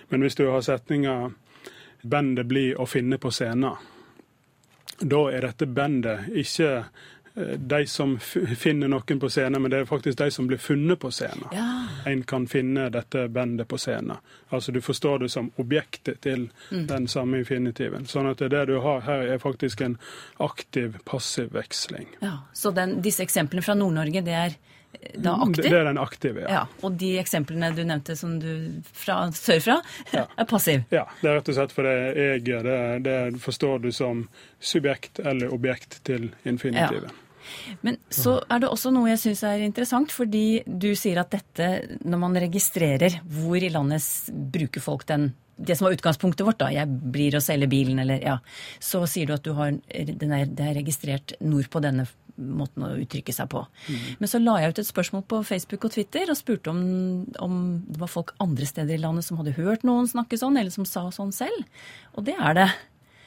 Men 0.08 0.20
hvis 0.20 0.34
du 0.34 0.50
har 0.50 0.60
setninga 0.60 1.32
'bandet 2.02 2.46
blir 2.46 2.80
å 2.80 2.86
finne 2.86 3.18
på 3.18 3.30
scenen', 3.30 3.76
da 5.00 5.30
er 5.30 5.40
dette 5.40 5.66
bandet 5.66 6.28
ikke 6.34 6.84
de 7.56 7.86
som 7.86 8.18
finner 8.56 8.88
noen 8.88 9.20
på 9.20 9.28
scenen, 9.28 9.62
men 9.62 9.70
det 9.70 9.80
er 9.82 9.88
faktisk 9.90 10.18
de 10.18 10.30
som 10.30 10.46
blir 10.46 10.60
funnet 10.62 11.00
på 11.02 11.10
scenen. 11.10 11.48
Ja. 11.52 11.66
En 12.06 12.22
kan 12.22 12.46
finne 12.46 12.86
dette 12.94 13.26
bandet 13.28 13.68
på 13.68 13.78
scenen. 13.78 14.20
Altså 14.54 14.72
Du 14.72 14.80
forstår 14.80 15.18
det 15.18 15.28
som 15.34 15.50
objektet 15.56 16.20
til 16.20 16.48
den 16.70 17.08
samme 17.10 17.40
infinitiven. 17.42 18.06
Sånn 18.06 18.30
at 18.30 18.38
det 18.38 18.66
du 18.70 18.76
har 18.84 19.02
her, 19.08 19.26
er 19.34 19.42
faktisk 19.42 19.82
en 19.82 19.96
aktiv 20.38 21.00
passiv 21.04 21.50
veksling. 21.56 22.06
Ja, 22.22 22.38
så 22.52 22.70
den, 22.70 23.00
disse 23.02 23.26
eksemplene 23.26 23.66
fra 23.66 23.74
Nord-Norge, 23.74 24.22
det 24.22 24.38
er 24.38 24.54
eh, 24.54 25.18
da 25.18 25.34
aktiv? 25.42 25.66
det 25.66 25.74
er 25.80 25.90
den 25.90 25.98
aktive, 25.98 26.46
ja. 26.46 26.54
Ja, 26.60 26.62
og 26.86 26.94
de 27.02 27.16
eksemplene 27.18 27.72
du 27.74 27.82
nevnte 27.82 28.14
som 28.16 28.38
du 28.38 28.78
fra 28.94 29.24
sørfra, 29.34 29.80
Ja. 30.14 30.28
er 30.38 30.46
passiv. 30.46 30.86
Ja, 30.94 31.08
det 31.18 31.32
er 31.32 31.40
rett 31.40 31.50
og 31.50 31.58
slett 31.58 31.74
fordi 31.74 31.98
jeg 32.14 32.46
det, 32.46 32.80
det 33.10 33.18
forstår 33.42 33.82
du 33.88 33.90
som 33.92 34.28
subjekt 34.62 35.18
eller 35.18 35.50
objekt 35.50 35.98
til 36.06 36.30
infinitiven. 36.46 37.10
Men 37.86 37.98
så 38.12 38.38
er 38.48 38.62
det 38.62 38.70
også 38.70 38.92
noe 38.94 39.10
jeg 39.12 39.22
syns 39.22 39.44
er 39.48 39.64
interessant, 39.64 40.12
fordi 40.14 40.62
du 40.66 40.92
sier 40.98 41.20
at 41.22 41.32
dette, 41.34 41.70
når 42.04 42.22
man 42.26 42.42
registrerer 42.46 43.20
hvor 43.24 43.60
i 43.60 43.72
landet 43.72 44.04
bruker 44.32 44.84
folk 44.84 45.08
den 45.10 45.32
det 45.54 45.76
som 45.78 45.86
var 45.86 45.94
utgangspunktet 45.94 46.42
vårt, 46.46 46.58
da, 46.58 46.66
jeg 46.74 46.90
blir 47.14 47.36
å 47.38 47.42
selge 47.42 47.68
bilen, 47.70 48.00
eller 48.02 48.18
ja, 48.18 48.38
så 48.82 49.04
sier 49.06 49.28
du 49.28 49.36
at 49.36 49.44
du 49.46 49.52
har, 49.54 49.70
den 49.70 50.32
er, 50.34 50.48
det 50.50 50.66
er 50.66 50.78
registrert 50.80 51.36
nordpå 51.38 51.82
denne 51.84 52.08
måten 52.34 52.82
å 52.82 52.94
uttrykke 52.98 53.32
seg 53.34 53.46
på. 53.52 53.62
Men 54.18 54.30
så 54.30 54.40
la 54.42 54.56
jeg 54.60 54.74
ut 54.74 54.80
et 54.82 54.88
spørsmål 54.88 55.22
på 55.30 55.42
Facebook 55.46 55.86
og 55.86 55.94
Twitter 55.94 56.30
og 56.32 56.38
spurte 56.38 56.72
om, 56.72 56.80
om 57.38 57.60
det 57.86 58.00
var 58.00 58.10
folk 58.10 58.34
andre 58.42 58.66
steder 58.66 58.96
i 58.96 59.02
landet 59.04 59.26
som 59.26 59.38
hadde 59.38 59.54
hørt 59.58 59.86
noen 59.86 60.10
snakke 60.10 60.38
sånn, 60.40 60.58
eller 60.58 60.74
som 60.74 60.88
sa 60.88 61.06
sånn 61.14 61.30
selv. 61.34 61.62
Og 62.18 62.26
det 62.26 62.34
er 62.34 62.58
det. 62.58 62.68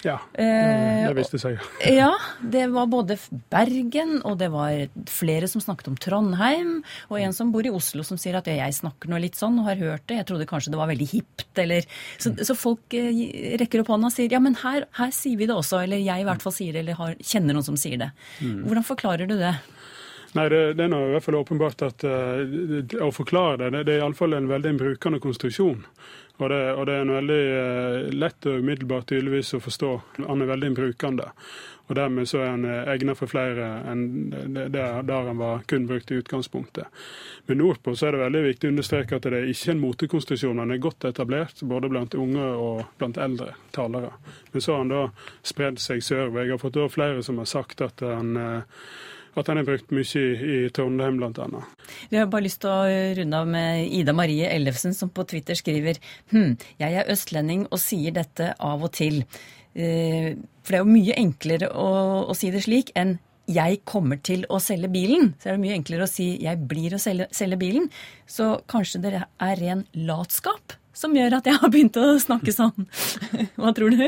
Ja, 0.06 0.18
Eh, 0.38 1.08
det 1.08 1.16
viste 1.18 1.40
seg. 1.42 1.58
Ja, 1.90 2.12
det 2.42 2.68
var 2.74 2.86
både 2.92 3.18
Bergen, 3.50 4.22
og 4.28 4.38
det 4.38 4.50
var 4.54 4.72
flere 5.10 5.48
som 5.50 5.62
snakket 5.64 5.88
om 5.92 5.98
Trondheim, 5.98 6.84
og 7.10 7.20
en 7.20 7.34
som 7.34 7.52
bor 7.52 7.66
i 7.66 7.72
Oslo 7.74 8.04
som 8.06 8.20
sier 8.22 8.38
at 8.38 8.46
jeg 8.52 8.78
snakker 8.78 9.10
nå 9.10 9.20
litt 9.24 9.40
sånn 9.40 9.58
og 9.62 9.70
har 9.72 9.82
hørt 9.82 10.06
det. 10.08 10.20
Jeg 10.20 10.28
trodde 10.30 10.50
kanskje 10.50 10.74
det 10.76 10.82
var 10.82 10.92
veldig 10.92 11.10
hipt, 11.12 11.48
eller 11.58 11.88
Så, 12.20 12.34
så 12.46 12.56
folk 12.58 12.94
eh, 12.94 13.58
rekker 13.60 13.82
opp 13.82 13.90
hånda 13.94 14.12
og 14.12 14.14
sier 14.14 14.32
ja, 14.32 14.40
men 14.44 14.56
her, 14.62 14.86
her 15.00 15.12
sier 15.16 15.38
vi 15.40 15.48
det 15.50 15.56
også, 15.56 15.82
eller 15.84 15.98
jeg 15.98 16.22
i 16.22 16.28
hvert 16.28 16.44
fall 16.46 16.54
sier 16.54 16.74
det, 16.76 16.86
eller 16.86 17.00
har, 17.00 17.16
kjenner 17.22 17.58
noen 17.58 17.66
som 17.66 17.80
sier 17.80 17.98
det. 17.98 18.12
Hvordan 18.42 18.86
forklarer 18.86 19.30
du 19.30 19.38
det? 19.40 19.56
Nei, 20.36 20.50
det, 20.52 20.62
det 20.76 20.86
er 20.86 20.92
nå 20.92 21.00
i 21.06 21.14
hvert 21.16 21.24
fall 21.24 21.40
åpenbart 21.40 21.86
at 21.88 22.04
uh, 22.04 22.44
å 23.06 23.14
forklare 23.16 23.62
det, 23.62 23.70
det, 23.78 23.84
det 23.88 23.96
er 23.96 24.04
iallfall 24.04 24.36
en 24.38 24.50
veldig 24.52 24.74
en 24.74 24.82
brukende 24.82 25.22
konstruksjon. 25.24 25.86
Og 26.38 26.52
det, 26.52 26.60
og 26.76 26.84
det 26.86 26.94
er 26.98 27.06
en 27.06 27.16
veldig 27.16 27.40
uh, 27.48 28.12
lett 28.26 28.50
og 28.50 28.60
umiddelbart 28.62 29.08
tydeligvis 29.10 29.56
å 29.58 29.64
forstå. 29.64 29.94
Han 30.28 30.44
er 30.44 30.52
veldig 30.52 30.76
brukende. 30.78 31.32
Og 31.88 31.96
dermed 31.96 32.28
så 32.28 32.42
er 32.44 32.50
han 32.52 32.66
eh, 32.68 32.90
egnet 32.92 33.16
for 33.16 33.32
flere 33.32 33.68
enn 33.88 34.02
det, 34.52 34.66
det, 34.76 34.84
der 35.08 35.30
han 35.30 35.40
var 35.40 35.62
kun 35.72 35.86
brukt 35.88 36.12
i 36.12 36.18
utgangspunktet. 36.20 36.92
Men 37.48 37.62
nordpå 37.62 37.94
så 37.96 38.10
er 38.10 38.16
det 38.16 38.24
veldig 38.26 38.42
viktig 38.44 38.68
å 38.68 38.74
understreke 38.74 39.16
at 39.16 39.28
det 39.28 39.40
er 39.40 39.52
ikke 39.52 39.72
en 39.72 39.84
motekonstruksjon. 39.86 40.60
Han 40.60 40.76
er 40.76 40.82
godt 40.84 41.08
etablert 41.08 41.64
både 41.64 41.92
blant 41.94 42.18
unge 42.20 42.50
og 42.60 42.82
blant 43.00 43.20
eldre 43.24 43.54
talere. 43.76 44.12
Men 44.52 44.66
så 44.66 44.76
har 44.76 44.84
han 44.84 44.92
da 44.92 45.06
spredd 45.48 45.80
seg 45.80 46.04
sørover. 46.04 46.44
Jeg 46.44 46.58
har 46.58 46.66
fått 46.66 46.82
flere 46.92 47.24
som 47.24 47.40
har 47.40 47.48
sagt 47.56 47.86
at 47.86 48.04
han 48.04 48.36
at 49.42 49.50
den 49.50 49.62
er 49.62 49.68
brukt 49.68 49.94
mye 49.96 50.08
i, 50.22 50.26
i 50.54 50.58
Trondheim, 50.74 51.20
annet. 51.24 51.86
Vi 52.12 52.20
har 52.20 52.30
bare 52.32 52.46
lyst 52.48 52.62
til 52.64 52.72
å 52.72 53.14
runde 53.20 53.42
av 53.42 53.52
med 53.52 53.94
Ida 54.00 54.16
Marie 54.16 54.50
Ellefsen, 54.54 54.96
som 54.98 55.12
på 55.14 55.26
Twitter 55.30 55.58
skriver 55.58 56.00
hm, 56.34 56.58
jeg 56.82 56.98
er 57.02 57.12
østlending 57.14 57.68
og 57.70 57.82
sier 57.82 58.16
dette 58.16 58.54
av 58.58 58.84
og 58.84 58.94
til. 58.98 59.24
Eh, 59.78 60.34
for 60.64 60.74
det 60.74 60.80
er 60.80 60.84
jo 60.84 60.96
mye 60.98 61.22
enklere 61.22 61.72
å, 61.72 61.88
å 62.28 62.38
si 62.38 62.52
det 62.54 62.66
slik 62.66 62.94
enn 62.98 63.18
jeg 63.48 63.80
kommer 63.88 64.20
til 64.20 64.44
å 64.52 64.60
selge 64.60 64.90
bilen. 64.92 65.32
Så 65.40 65.50
er 65.50 65.56
det 65.56 65.64
mye 65.64 65.78
enklere 65.78 66.04
å 66.04 66.12
si 66.12 66.34
jeg 66.44 66.68
blir 66.68 66.98
å 66.98 67.00
selge, 67.00 67.30
selge 67.36 67.60
bilen. 67.62 67.88
Så 68.28 68.58
kanskje 68.68 69.02
det 69.06 69.14
er 69.24 69.62
ren 69.62 69.86
latskap 69.96 70.76
som 70.98 71.14
gjør 71.16 71.38
at 71.38 71.48
jeg 71.48 71.60
har 71.62 71.72
begynt 71.72 71.98
å 72.02 72.18
snakke 72.22 72.54
sånn. 72.54 72.88
Hva 73.60 73.74
tror 73.78 73.94
du? 73.94 74.04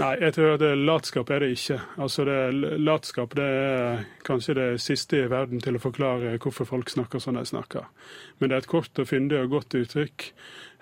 Nei, 0.00 0.12
jeg 0.22 0.32
tror 0.32 0.54
at 0.54 0.62
latskap 0.80 1.30
er 1.34 1.44
det 1.44 1.50
ikke. 1.52 1.76
Altså 2.00 2.24
det, 2.24 2.36
Latskap 2.80 3.34
det 3.36 3.44
er 3.44 4.04
kanskje 4.24 4.56
det 4.56 4.68
siste 4.80 5.20
i 5.20 5.28
verden 5.28 5.60
til 5.60 5.76
å 5.76 5.82
forklare 5.82 6.38
hvorfor 6.40 6.68
folk 6.68 6.92
snakker 6.92 7.20
som 7.20 7.36
de 7.36 7.44
snakker. 7.48 7.84
Men 8.40 8.48
det 8.48 8.56
er 8.56 8.64
et 8.64 8.70
kort 8.72 9.02
og 9.02 9.10
fyndig 9.10 9.42
og 9.42 9.52
godt 9.58 9.76
uttrykk 9.82 10.26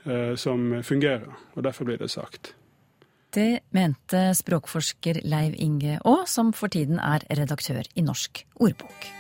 eh, 0.07 0.35
som 0.39 0.71
fungerer, 0.87 1.27
og 1.57 1.67
derfor 1.67 1.91
blir 1.91 1.99
det 1.99 2.13
sagt. 2.15 2.55
Det 3.35 3.63
mente 3.75 4.23
språkforsker 4.35 5.21
Leiv 5.27 5.59
Inge 5.59 5.99
Aa, 6.03 6.23
som 6.27 6.55
for 6.55 6.71
tiden 6.71 7.03
er 7.03 7.27
redaktør 7.39 7.87
i 7.95 8.07
Norsk 8.07 8.45
ordbok. 8.63 9.11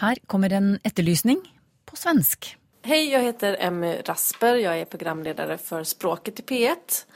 Her 0.00 0.22
kommer 0.30 0.54
en 0.56 0.72
etterlysning 0.86 1.42
på 1.86 1.98
svensk. 1.98 2.54
Hej, 2.82 3.10
jag 3.10 3.20
heter 3.20 3.56
Emmy 3.60 3.96
Rasper. 4.04 4.56
Jag 4.56 4.78
är 4.78 4.84
programledare 4.84 5.58
för 5.58 5.84
Språket 5.84 6.40
i 6.40 6.42
P1. 6.42 7.06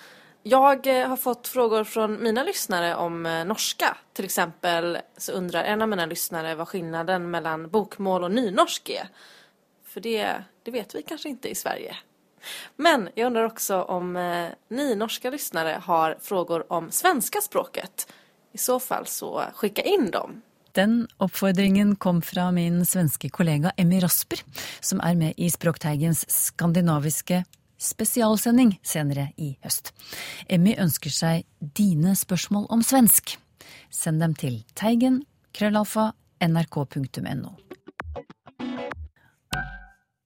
Jag 0.43 0.87
eh, 0.87 1.09
har 1.09 1.17
fått 1.17 1.49
frågor 1.49 1.85
från 1.85 2.23
mina 2.23 2.43
lyssnare 2.43 2.95
om 2.95 3.27
eh, 3.27 3.45
norska. 3.45 3.97
Till 4.13 4.25
exempel 4.25 4.99
så 5.17 5.33
undrar 5.33 5.65
en 5.65 5.83
av 5.83 5.89
mina 5.89 6.07
lyssnare 6.07 6.55
vad 6.55 6.69
skillnaden 6.69 7.31
mellan 7.31 7.69
bokmål 7.69 8.25
och 8.25 8.31
nynorsk 8.31 8.89
är. 8.89 9.09
För 9.85 10.01
det, 10.01 10.45
det 10.63 10.71
vet 10.71 10.95
vi 10.95 11.03
kanske 11.03 11.29
inte 11.29 11.49
i 11.49 11.55
Sverige. 11.55 11.97
Men 12.77 13.09
jag 13.15 13.27
undrar 13.27 13.45
också 13.45 13.83
om 13.83 14.17
eh, 14.17 14.49
ni 14.69 14.95
norska 14.95 15.31
lyssnare 15.31 15.81
har 15.83 16.19
frågor 16.21 16.73
om 16.73 16.91
svenska 16.91 17.41
språket. 17.41 18.13
I 18.53 18.59
så 18.59 18.81
fall 18.81 19.07
så 19.07 19.45
skicka 19.55 19.83
in 19.83 20.11
dem. 20.11 20.43
Den 20.75 21.05
oppfordringen 21.23 21.95
kom 21.97 22.19
fra 22.23 22.49
min 22.51 22.81
svenske 22.87 23.29
kollega 23.31 23.71
Emmy 23.79 24.01
Rasper, 24.03 24.41
som 24.83 24.99
er 25.07 25.15
med 25.15 25.39
i 25.39 25.47
Språkteigens 25.53 26.25
skandinaviske 26.27 27.45
spesialsending 27.79 28.73
senere 28.83 29.29
i 29.39 29.53
høst. 29.63 29.93
Emmy 30.51 30.75
ønsker 30.75 31.15
seg 31.15 31.45
dine 31.79 32.17
spørsmål 32.19 32.67
om 32.75 32.83
svensk. 32.83 33.37
Send 33.87 34.19
dem 34.25 34.35
til 34.35 34.65
teigen 34.75 35.23
krøllalfa 35.55 36.11
nrk.no. 36.43 37.55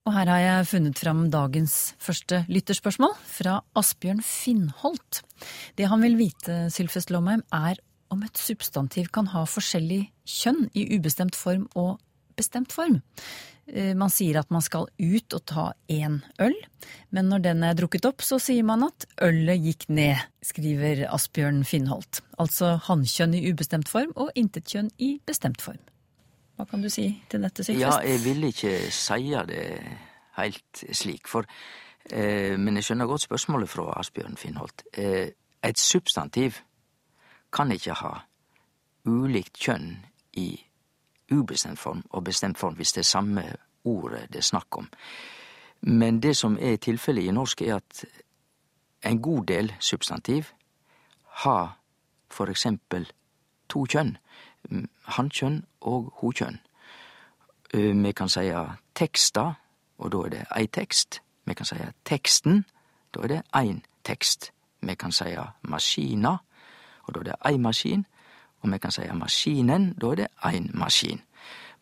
Og 0.08 0.14
her 0.16 0.30
har 0.32 0.40
jeg 0.40 0.68
funnet 0.70 0.96
fram 0.96 1.26
dagens 1.28 1.74
første 2.00 2.46
lytterspørsmål, 2.48 3.12
fra 3.20 3.58
Asbjørn 3.76 4.24
Finnholt. 4.24 5.20
Det 5.76 5.90
han 5.92 6.00
vil 6.00 6.16
vite, 6.16 6.70
Sylfest 6.72 7.12
Lomheim, 7.12 7.44
er 7.52 7.76
om 8.10 8.22
et 8.26 8.38
substantiv 8.40 9.10
kan 9.14 9.28
ha 9.34 9.44
forskjellig 9.48 10.02
kjønn 10.28 10.68
i 10.74 10.86
ubestemt 10.96 11.36
form 11.36 11.68
og 11.76 11.98
bestemt 12.38 12.72
form. 12.72 13.00
Eh, 13.66 13.94
Man 13.98 14.10
sier 14.10 14.38
at 14.40 14.50
man 14.54 14.62
skal 14.64 14.86
ut 14.98 15.34
og 15.36 15.44
ta 15.46 15.72
én 15.92 16.20
øl, 16.40 16.54
men 17.10 17.28
når 17.28 17.42
den 17.44 17.62
er 17.66 17.74
drukket 17.74 18.06
opp, 18.08 18.22
så 18.22 18.38
sier 18.40 18.64
man 18.64 18.86
at 18.86 19.06
ølet 19.22 19.60
gikk 19.64 19.88
ned, 19.88 20.22
skriver 20.42 21.04
Asbjørn 21.12 21.64
Finnholt. 21.68 22.22
Altså 22.38 22.76
hannkjønn 22.88 23.34
i 23.34 23.44
ubestemt 23.50 23.88
form 23.88 24.14
og 24.16 24.30
intetkjønn 24.38 24.90
i 24.98 25.18
bestemt 25.26 25.60
form. 25.62 25.80
Hva 26.58 26.66
kan 26.66 26.82
du 26.82 26.88
si 26.90 27.10
til 27.30 27.44
dette, 27.44 27.62
Ja, 27.72 28.00
jeg 28.02 28.22
vil 28.24 28.48
ikke 28.48 28.90
si 28.90 29.34
det 29.46 29.66
helt 30.38 30.80
slik, 30.92 31.28
for 31.28 31.44
eh, 32.10 32.56
Men 32.56 32.76
jeg 32.76 32.84
skjønner 32.84 33.06
godt 33.06 33.26
spørsmålet 33.28 33.68
fra 33.68 33.92
Asbjørn 34.00 34.36
Finnholt. 34.36 34.82
Eh, 34.94 35.30
et 35.62 35.78
substantiv 35.78 36.62
kan 37.52 37.72
ikke 37.72 37.92
ha 37.92 38.14
ulikt 39.04 39.58
kjønn 39.58 39.96
i 40.32 40.48
ubestemt 41.32 41.78
form 41.78 42.02
og 42.11 42.24
bestemt 42.24 42.58
form 42.58 42.74
hvis 42.74 42.92
det 42.92 43.04
er 43.04 43.11
samme 43.11 43.44
ordet 43.84 44.28
det 44.32 44.38
er 44.38 44.48
snakk 44.48 44.76
om. 44.76 44.88
Men 45.80 46.20
det 46.22 46.37
som 46.37 46.58
er 46.61 46.76
tilfellet 46.76 47.24
i 47.24 47.30
norsk, 47.30 47.62
er 47.62 47.76
at 47.76 48.04
en 49.04 49.22
god 49.22 49.44
del 49.46 49.74
substantiv 49.80 50.44
har 51.24 51.78
for 52.30 52.50
eksempel 52.50 53.06
to 53.68 53.84
kjønn, 53.84 54.16
hannkjønn 55.04 55.62
og 55.80 56.12
hokjønn. 56.20 56.58
Me 57.94 58.12
kan 58.12 58.28
seia 58.28 58.64
teksta, 58.94 59.52
og 59.98 60.12
da 60.12 60.24
er 60.24 60.34
det 60.34 60.44
ei 60.56 60.66
tekst. 60.66 61.20
Vi 61.44 61.54
kan 61.54 61.66
seia 61.66 61.92
teksten, 62.04 62.64
da 63.14 63.22
er 63.22 63.28
det 63.28 63.42
ein 63.54 63.82
tekst. 64.04 64.52
Vi 64.80 64.94
kan 64.94 65.12
seia 65.12 65.44
maskina, 65.62 66.38
og 67.08 67.14
da 67.14 67.20
er 67.20 67.24
det 67.24 67.34
ei 67.48 67.58
maskin. 67.58 68.06
Og 68.60 68.72
vi 68.72 68.78
kan 68.78 68.90
seie 68.90 69.14
maskinen, 69.14 69.92
da 70.00 70.06
er 70.06 70.14
det 70.14 70.28
ein 70.44 70.70
maskin. 70.74 71.20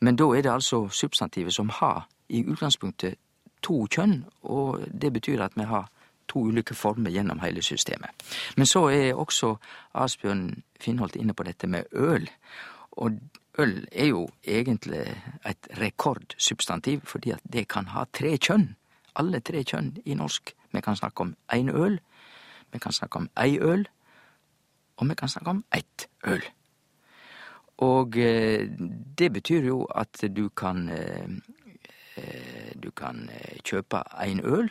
Men 0.01 0.17
da 0.17 0.25
er 0.25 0.43
det 0.43 0.53
altså 0.53 0.89
substantivet 0.89 1.55
som 1.55 1.69
har 1.69 2.09
i 2.29 2.45
utgangspunktet 2.45 3.17
to 3.63 3.87
kjønn, 3.91 4.25
og 4.43 4.85
det 5.03 5.13
betyr 5.13 5.43
at 5.43 5.57
vi 5.57 5.65
har 5.65 5.89
to 6.29 6.43
ulike 6.51 6.75
former 6.75 7.11
gjennom 7.11 7.41
hele 7.41 7.63
systemet. 7.63 8.11
Men 8.57 8.67
så 8.67 8.89
er 8.91 9.15
også 9.15 9.57
Asbjørn 9.95 10.63
Finnholt 10.81 11.17
inne 11.17 11.35
på 11.35 11.43
dette 11.43 11.67
med 11.67 11.85
øl. 11.93 12.29
Og 12.93 13.13
øl 13.59 13.87
er 13.93 14.07
jo 14.07 14.29
egentlig 14.45 15.23
et 15.47 15.69
rekordsubstantiv, 15.81 17.01
fordi 17.05 17.31
at 17.31 17.41
det 17.53 17.69
kan 17.69 17.87
ha 17.87 18.05
tre 18.13 18.37
kjønn. 18.37 18.75
Alle 19.17 19.41
tre 19.41 19.65
kjønn 19.65 19.97
i 20.05 20.15
norsk. 20.15 20.55
Vi 20.73 20.81
kan 20.81 20.97
snakke 20.97 21.21
om 21.21 21.37
ein 21.53 21.69
øl, 21.69 22.01
vi 22.73 22.79
kan 22.79 22.93
snakke 22.93 23.17
om 23.17 23.31
ei 23.41 23.59
øl, 23.59 23.87
og 24.97 25.09
vi 25.09 25.15
kan 25.15 25.29
snakke 25.29 25.51
om 25.51 25.65
ett 25.75 26.09
øl. 26.27 26.43
Og 27.79 28.17
eh, 28.17 28.69
det 29.19 29.33
betyr 29.33 29.69
jo 29.69 29.85
at 29.85 30.25
du 30.37 30.49
kan 30.49 30.89
eh, 30.89 31.29
eh, 32.17 32.73
Du 32.83 32.91
kan 32.91 33.29
kjøpe 33.65 34.03
en 34.23 34.41
øl, 34.45 34.69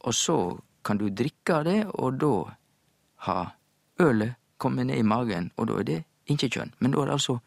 og 0.00 0.14
så 0.14 0.58
kan 0.84 0.98
du 0.98 1.08
drikke 1.08 1.64
det, 1.64 1.86
og 1.86 2.20
da 2.20 2.54
har 3.16 3.56
ølet 4.00 4.34
kommet 4.58 4.86
ned 4.86 4.98
i 4.98 5.02
magen, 5.02 5.50
og 5.56 5.68
da 5.68 5.72
er 5.72 5.82
det 5.82 6.04
ikke 6.26 6.48
kjønn. 6.48 6.74
Men 6.78 6.92
da 6.92 7.00
er 7.00 7.04
det 7.04 7.12
altså 7.12 7.38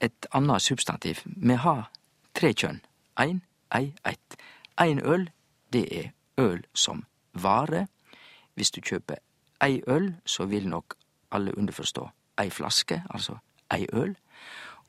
et 0.00 0.26
annet 0.32 0.62
substantiv. 0.62 1.22
Vi 1.24 1.54
har 1.54 1.90
tre 2.34 2.52
kjønn. 2.52 2.80
Ein, 3.16 3.42
ei, 3.74 3.94
ett. 4.04 4.36
Ein 4.78 5.00
øl, 5.00 5.30
det 5.72 5.84
er 5.98 6.10
øl 6.38 6.64
som 6.74 7.04
vare. 7.32 7.86
Hvis 8.54 8.70
du 8.70 8.80
kjøper 8.80 9.16
ei 9.62 9.82
øl, 9.86 10.14
så 10.26 10.46
vil 10.50 10.68
nok 10.68 10.96
alle 11.34 11.54
underforstå 11.58 12.08
ei 12.42 12.50
flaske, 12.50 13.02
altså 13.10 13.38
ei 13.74 13.86
øl. 13.92 14.14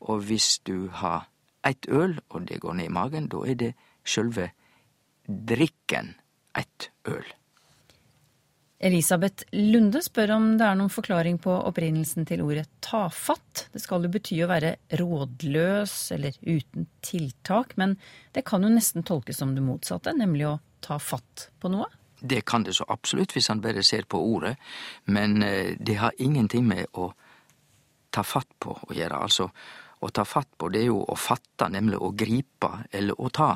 Og 0.01 0.25
hvis 0.27 0.59
du 0.67 0.89
har 0.91 1.29
eitt 1.65 1.87
øl, 1.89 2.19
og 2.29 2.47
det 2.49 2.61
går 2.61 2.73
ned 2.73 2.89
i 2.89 2.93
magen, 2.93 3.29
da 3.31 3.41
er 3.45 3.57
det 3.57 3.73
sjølve 4.05 4.51
drikken 5.25 6.13
eitt 6.57 6.91
øl. 7.09 7.25
Elisabeth 8.85 9.47
Lunde 9.55 10.01
spør 10.03 10.35
om 10.35 10.47
det 10.59 10.65
er 10.67 10.75
noen 10.77 10.91
forklaring 10.91 11.37
på 11.41 11.53
opprinnelsen 11.69 12.27
til 12.27 12.43
ordet 12.43 12.67
tafatt. 12.83 13.69
Det 13.73 13.81
skal 13.81 14.03
jo 14.03 14.11
bety 14.11 14.41
å 14.43 14.49
være 14.51 14.75
rådløs 14.99 15.93
eller 16.13 16.35
uten 16.43 16.89
tiltak, 17.05 17.77
men 17.79 17.95
det 18.35 18.43
kan 18.45 18.65
jo 18.65 18.73
nesten 18.73 19.05
tolkes 19.07 19.39
som 19.41 19.55
det 19.55 19.63
motsatte, 19.65 20.13
nemlig 20.13 20.49
å 20.51 20.57
ta 20.85 20.99
fatt 21.01 21.49
på 21.61 21.71
noe? 21.71 21.87
Det 22.25 22.41
kan 22.45 22.63
det 22.65 22.75
så 22.77 22.87
absolutt, 22.89 23.35
hvis 23.35 23.47
han 23.51 23.61
bare 23.61 23.83
ser 23.83 24.07
på 24.09 24.19
ordet, 24.19 24.55
men 25.05 25.43
eh, 25.43 25.75
det 25.77 25.99
har 26.01 26.15
ingenting 26.17 26.65
med 26.67 26.85
å 26.93 27.11
ta 28.09 28.23
fatt 28.23 28.49
på 28.59 28.73
å 28.87 28.95
gjøre. 28.95 29.19
Altså, 29.27 29.49
å 29.99 30.09
ta 30.09 30.25
fatt 30.25 30.57
på, 30.57 30.69
det 30.69 30.83
er 30.83 30.89
jo 30.89 31.01
å 31.03 31.15
fatte, 31.19 31.69
nemlig 31.69 31.99
å 32.01 32.13
gripe 32.17 32.71
eller 32.91 33.21
å 33.21 33.29
ta. 33.33 33.51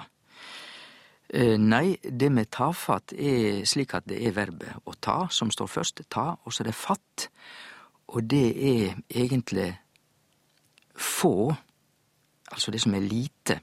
Eh, 1.29 1.58
nei, 1.62 1.97
det 2.01 2.32
med 2.34 2.49
tafatt 2.49 3.13
er 3.13 3.62
slik 3.69 3.93
at 3.93 4.08
det 4.10 4.17
er 4.25 4.34
verbet 4.34 4.88
å 4.89 4.95
ta 4.97 5.27
som 5.29 5.51
står 5.53 5.69
først, 5.69 6.01
ta, 6.10 6.32
og 6.41 6.53
så 6.53 6.63
er 6.63 6.71
det 6.71 6.77
fatt. 6.77 7.27
Og 8.10 8.25
det 8.25 8.47
er 8.49 8.95
egentlig 9.13 9.69
få, 10.97 11.51
altså 12.49 12.73
det 12.73 12.82
som 12.82 12.97
er 12.97 13.05
lite. 13.05 13.60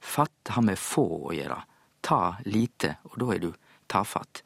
Fatt 0.00 0.54
har 0.56 0.64
med 0.64 0.80
få 0.80 1.04
å 1.28 1.34
gjøre. 1.36 1.60
Ta 2.02 2.22
lite, 2.48 2.96
og 3.10 3.20
da 3.20 3.28
er 3.34 3.44
du 3.44 3.52
tafatt. 3.92 4.42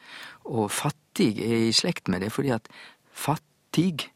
Og 0.51 0.71
fattig 0.75 1.33
er 1.43 1.69
i 1.69 1.75
slekt 1.75 2.11
med 2.13 2.25
det, 2.25 2.33
fordi 2.35 2.53
at 2.57 2.69
fattig 3.13 4.11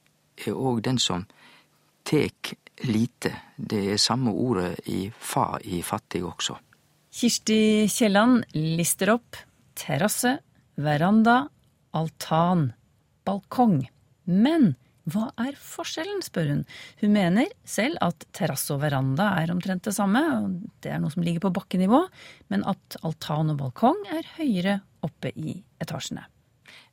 er 0.46 0.56
òg 0.56 0.82
den 0.86 0.98
som 1.00 1.26
tek 2.08 2.54
lite. 2.88 3.32
Det 3.56 3.84
er 3.94 4.00
samme 4.00 4.32
ordet 4.32 4.74
i 4.88 5.04
fa 5.18 5.54
i 5.64 5.82
fattig 5.86 6.24
også. 6.24 6.56
Kirsti 7.10 7.88
Kielland 7.90 8.44
lister 8.54 9.14
opp 9.16 9.38
terrasse, 9.78 10.36
veranda, 10.80 11.48
altan, 11.96 12.70
balkong. 13.26 13.82
Men 14.24 14.74
hva 15.12 15.28
er 15.40 15.56
forskjellen, 15.58 16.22
spør 16.24 16.50
hun. 16.54 16.64
Hun 17.02 17.14
mener 17.14 17.50
selv 17.66 18.00
at 18.04 18.26
terrasse 18.36 18.72
og 18.74 18.82
veranda 18.84 19.32
er 19.40 19.52
omtrent 19.52 19.86
det 19.88 19.94
samme, 19.96 20.22
det 20.82 20.94
er 20.94 21.00
noe 21.02 21.12
som 21.12 21.24
ligger 21.26 21.46
på 21.46 21.54
bakkenivå, 21.60 22.02
men 22.52 22.66
at 22.68 22.98
altan 23.06 23.54
og 23.54 23.60
balkong 23.62 24.04
er 24.14 24.28
høyere 24.38 24.80
oppe 25.06 25.32
i 25.36 25.56
etasjene. 25.80 26.26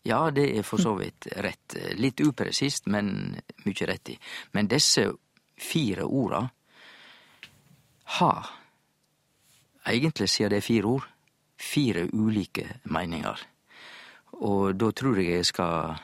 Ja, 0.07 0.29
det 0.31 0.45
er 0.55 0.63
for 0.63 0.79
så 0.79 0.93
vidt 0.95 1.27
rett. 1.43 1.75
Litt 1.99 2.21
upresist, 2.23 2.87
men 2.87 3.35
mykje 3.65 3.87
rett 3.89 4.13
i. 4.13 4.15
Men 4.55 4.69
disse 4.71 5.09
fire 5.59 6.05
orda 6.07 6.45
har 8.17 8.53
egentlig, 9.87 10.29
sier 10.31 10.51
det 10.53 10.63
fire 10.63 10.93
ord, 10.95 11.07
fire 11.59 12.05
ulike 12.13 12.79
meiningar. 12.87 13.41
Og 14.37 14.77
da 14.77 14.91
tror 14.95 15.19
jeg 15.19 15.39
jeg 15.39 15.49
skal 15.49 15.97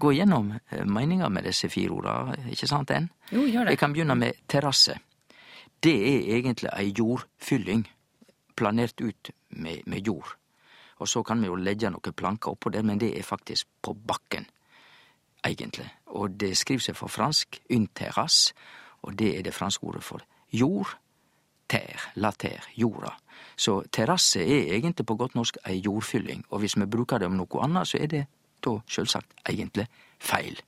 gå 0.00 0.12
gjennom 0.16 0.52
meninga 0.86 1.28
med 1.32 1.46
disse 1.48 1.70
fire 1.72 1.94
orda, 1.94 2.16
ikke 2.50 2.68
sant, 2.70 2.92
enn? 2.94 3.08
Jo, 3.30 3.44
gjør 3.46 3.68
det. 3.68 3.76
Jeg 3.76 3.82
kan 3.82 3.94
begynne 3.94 4.16
med 4.18 4.42
terrasse. 4.50 4.96
Det 5.80 5.96
er 5.96 6.36
egentlig 6.38 6.70
ei 6.74 6.90
jordfylling, 6.96 7.86
planert 8.56 9.00
ut 9.00 9.30
med, 9.56 9.86
med 9.86 10.06
jord. 10.06 10.34
Og 11.00 11.08
så 11.08 11.22
kan 11.24 11.40
vi 11.40 11.48
jo 11.48 11.56
leggje 11.56 11.90
noen 11.92 12.16
planker 12.16 12.52
oppå 12.52 12.72
der, 12.72 12.84
men 12.84 13.00
det 13.00 13.14
er 13.16 13.24
faktisk 13.24 13.68
på 13.82 13.94
bakken, 13.94 14.44
egentlig. 15.46 15.88
Og 16.12 16.36
det 16.40 16.52
skriver 16.60 16.90
seg 16.90 16.98
for 16.98 17.08
fransk 17.08 17.62
un 17.72 17.86
terrasse, 17.96 18.52
og 19.00 19.16
det 19.16 19.30
er 19.38 19.46
det 19.46 19.56
franske 19.56 19.86
ordet 19.88 20.04
for 20.04 20.24
jord, 20.52 20.92
ter, 21.70 22.10
la 22.20 22.32
ter, 22.36 22.66
jorda. 22.76 23.14
Så 23.56 23.78
terrasse 23.92 24.42
er 24.42 24.74
egentlig 24.74 25.06
på 25.06 25.16
godt 25.16 25.38
norsk 25.38 25.56
ei 25.64 25.78
jordfylling, 25.80 26.44
og 26.50 26.60
hvis 26.60 26.76
vi 26.76 26.88
bruker 26.90 27.18
det 27.18 27.30
om 27.30 27.38
noe 27.38 27.64
annet, 27.64 27.88
så 27.88 28.00
er 28.02 28.12
det 28.12 28.26
da 28.64 28.76
sjølvsagt 28.86 29.40
egentlig 29.48 29.86
feil. 30.18 30.58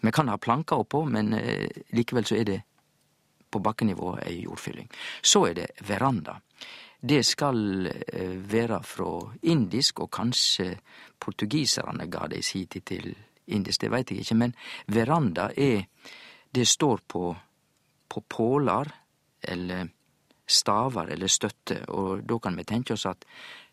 Vi 0.00 0.12
kan 0.12 0.28
ha 0.28 0.38
planker 0.38 0.84
oppå, 0.84 1.04
men 1.04 1.32
eh, 1.38 1.68
likevel 1.96 2.26
så 2.26 2.36
er 2.36 2.48
det 2.48 2.60
på 3.50 3.62
bakkenivå 3.62 4.16
ei 4.26 4.40
jordfylling. 4.42 4.88
Så 5.22 5.46
er 5.48 5.54
det 5.54 5.68
veranda. 5.88 6.40
Det 7.00 7.22
skal 7.26 7.86
eh, 7.86 8.34
være 8.52 8.82
fra 8.82 9.10
indisk, 9.42 10.00
og 10.00 10.10
kanskje 10.10 10.74
portugiserne 11.20 12.08
ga 12.10 12.26
det 12.32 12.44
si 12.44 12.64
tid 12.66 12.86
til 12.88 13.14
indisk, 13.46 13.80
det 13.80 13.90
veit 13.92 14.10
jeg 14.10 14.24
ikke, 14.24 14.40
men 14.40 14.54
veranda 14.86 15.50
er 15.56 15.84
Det 16.54 16.68
står 16.68 17.00
på, 17.08 17.36
på 18.08 18.20
pålar 18.20 18.86
eller 19.42 19.88
stavar 20.46 21.08
eller 21.10 21.26
støtte, 21.26 21.80
og 21.88 22.22
da 22.22 22.38
kan 22.38 22.56
vi 22.56 22.64
tenke 22.64 22.92
oss 22.92 23.06
at 23.06 23.24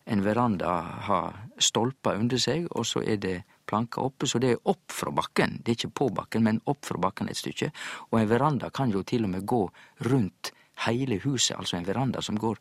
en 0.05 0.23
veranda 0.23 0.71
har 1.07 1.35
stolper 1.57 2.17
under 2.19 2.39
seg, 2.41 2.67
og 2.71 2.85
så 2.85 3.03
er 3.03 3.19
det 3.21 3.35
planker 3.69 4.03
oppe, 4.03 4.27
så 4.27 4.39
det 4.41 4.51
er 4.51 4.63
opp 4.67 4.91
fra 4.91 5.11
bakken. 5.15 5.59
Det 5.61 5.71
er 5.71 5.77
ikke 5.79 5.97
på 6.01 6.09
bakken, 6.15 6.43
men 6.43 6.61
opp 6.65 6.85
fra 6.85 6.99
bakken 6.99 7.29
et 7.31 7.39
stykke. 7.39 7.71
Og 8.11 8.19
en 8.19 8.29
veranda 8.29 8.71
kan 8.73 8.91
jo 8.91 9.03
til 9.07 9.27
og 9.27 9.33
med 9.35 9.45
gå 9.47 9.61
rundt 10.09 10.51
hele 10.87 11.19
huset, 11.23 11.55
altså 11.57 11.77
en 11.77 11.87
veranda 11.87 12.21
som 12.21 12.39
går 12.39 12.59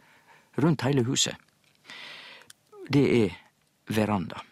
rundt 0.63 0.85
hele 0.87 1.05
huset. 1.09 1.35
Det 2.91 3.07
er 3.23 3.37
veranda. 3.89 4.43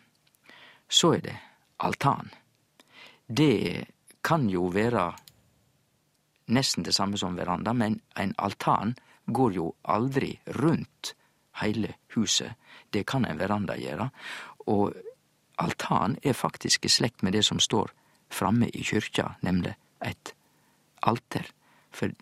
Så 0.88 1.12
er 1.18 1.22
det 1.22 1.36
altan. 1.84 2.30
Det 3.26 3.84
kan 4.24 4.48
jo 4.48 4.70
være 4.72 5.12
nesten 6.48 6.84
det 6.84 6.94
samme 6.96 7.18
som 7.20 7.36
veranda, 7.36 7.72
men 7.72 8.00
en 8.16 8.34
altan 8.38 8.96
går 9.26 9.52
jo 9.52 9.72
aldri 9.84 10.32
rundt 10.56 11.14
heile 11.60 11.94
huset. 12.14 12.54
Det 12.92 13.06
kan 13.06 13.24
en 13.24 13.38
veranda 13.38 13.76
gjere. 13.78 14.10
Og 14.66 14.94
altan 15.58 16.16
er 16.22 16.32
faktisk 16.32 16.84
i 16.84 16.92
slekt 16.92 17.22
med 17.22 17.32
det 17.32 17.44
som 17.44 17.60
står 17.60 17.92
framme 18.30 18.68
i 18.68 18.82
kyrkja, 18.84 19.34
nemlig 19.42 19.74
et 20.04 20.34
alter. 21.02 21.46
For 21.90 22.12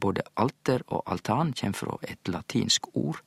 både 0.00 0.22
alter 0.36 0.84
og 0.86 1.02
altan 1.06 1.52
kjem 1.56 1.74
frå 1.74 1.98
et 2.02 2.28
latinsk 2.28 2.90
ord, 2.94 3.22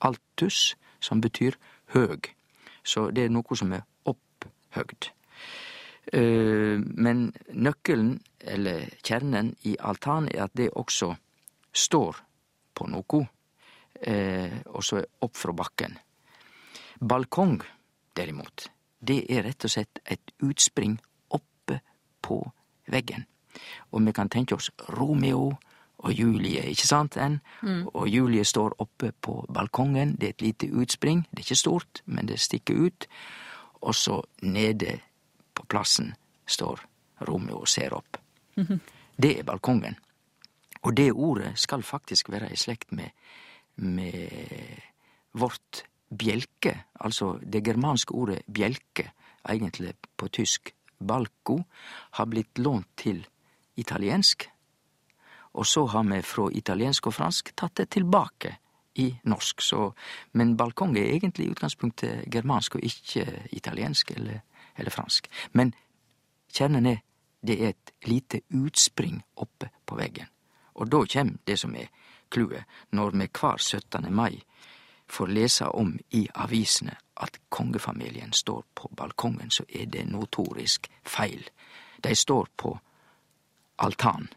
altus, 0.00 0.76
som 1.00 1.20
betyr 1.20 1.54
høg. 1.94 2.32
Så 2.84 3.10
det 3.10 3.26
er 3.26 3.34
noe 3.34 3.56
som 3.56 3.72
er 3.72 3.84
opphøgd. 4.08 5.10
Men 6.12 7.32
nøkkelen, 7.50 8.20
eller 8.40 8.86
kjernen, 9.02 9.54
i 9.62 9.76
altan 9.80 10.28
er 10.32 10.46
at 10.46 10.54
det 10.56 10.70
også 10.70 11.14
står 11.74 12.22
på 12.74 12.86
noko, 12.86 13.20
eh, 13.20 13.35
og 14.66 14.84
så 14.84 15.00
opp 15.20 15.36
fra 15.36 15.52
bakken. 15.56 15.98
Balkong, 17.00 17.60
derimot, 18.16 18.68
det 18.98 19.24
er 19.30 19.44
rett 19.46 19.64
og 19.64 19.72
slett 19.72 20.00
et 20.04 20.32
utspring 20.42 20.98
oppe 21.34 21.80
på 22.22 22.40
veggen. 22.92 23.26
Og 23.92 24.04
vi 24.06 24.12
kan 24.12 24.28
tenke 24.32 24.56
oss 24.56 24.70
Romeo 24.96 25.56
og 25.96 26.12
Julie, 26.12 26.62
ikke 26.70 26.86
sant? 26.86 27.16
En? 27.16 27.40
Mm. 27.62 27.86
Og 27.94 28.08
Julie 28.08 28.44
står 28.44 28.76
oppe 28.82 29.12
på 29.12 29.38
balkongen, 29.52 30.16
det 30.20 30.28
er 30.28 30.34
et 30.36 30.42
lite 30.42 30.68
utspring, 30.72 31.24
det 31.30 31.40
er 31.40 31.46
ikke 31.46 31.62
stort, 31.62 32.02
men 32.04 32.28
det 32.28 32.40
stikker 32.40 32.86
ut. 32.86 33.08
Og 33.80 33.94
så 33.94 34.20
nede 34.42 34.98
på 35.54 35.64
plassen 35.68 36.14
står 36.46 36.84
Romeo 37.28 37.62
og 37.64 37.68
ser 37.68 37.94
opp. 37.94 38.16
Mm 38.56 38.64
-hmm. 38.68 38.78
Det 39.16 39.38
er 39.38 39.42
balkongen. 39.42 39.96
Og 40.82 40.96
det 40.96 41.12
ordet 41.12 41.58
skal 41.58 41.82
faktisk 41.82 42.30
være 42.30 42.52
i 42.52 42.56
slekt 42.56 42.92
med, 42.92 43.10
med 43.76 44.82
vårt 45.36 45.84
bjelke, 46.08 46.74
altså 47.00 47.36
det 47.42 47.64
germanske 47.66 48.14
ordet 48.14 48.42
bjelke, 48.46 49.10
egentlig 49.48 49.94
på 50.16 50.28
tysk 50.28 50.72
balko, 50.98 51.60
har 52.18 52.26
blitt 52.26 52.58
lånt 52.58 52.88
til 52.96 53.26
italiensk. 53.76 54.48
Og 55.56 55.66
så 55.66 55.86
har 55.86 56.04
vi 56.04 56.22
fra 56.22 56.48
italiensk 56.52 57.06
og 57.06 57.14
fransk 57.14 57.52
tatt 57.56 57.76
det 57.76 57.90
tilbake 57.90 58.56
i 58.96 59.10
norsk. 59.24 59.60
Så, 59.60 59.92
men 60.32 60.56
balkong 60.56 60.96
er 60.96 61.12
egentlig 61.12 61.46
i 61.46 61.50
utgangspunktet 61.52 62.24
germansk 62.32 62.76
og 62.76 62.84
ikke 62.84 63.48
italiensk 63.52 64.10
eller, 64.16 64.40
eller 64.76 64.90
fransk. 64.90 65.28
Men 65.52 65.74
kjernen 66.52 66.86
er 66.86 67.02
det 67.46 67.62
er 67.62 67.68
et 67.68 67.92
lite 68.08 68.40
utspring 68.50 69.20
oppe 69.36 69.68
på 69.86 69.96
veggen. 69.98 70.26
Og 70.76 70.90
da 70.90 71.02
kjem 71.06 71.36
det 71.46 71.58
som 71.60 71.74
er 71.78 71.88
clouet, 72.30 72.64
når 72.90 73.10
me 73.10 73.28
kvar 73.28 73.58
17. 73.58 74.14
mai 74.14 74.42
får 75.08 75.26
lese 75.26 75.68
om 75.68 75.98
i 76.10 76.26
avisene 76.34 76.96
at 77.16 77.38
kongefamilien 77.48 78.32
står 78.32 78.64
på 78.74 78.90
balkongen, 78.96 79.50
så 79.50 79.64
er 79.68 79.86
det 79.86 80.06
notorisk 80.10 80.90
feil. 81.04 81.46
Dei 82.02 82.14
står 82.14 82.48
på 82.56 82.74
altan, 83.78 84.28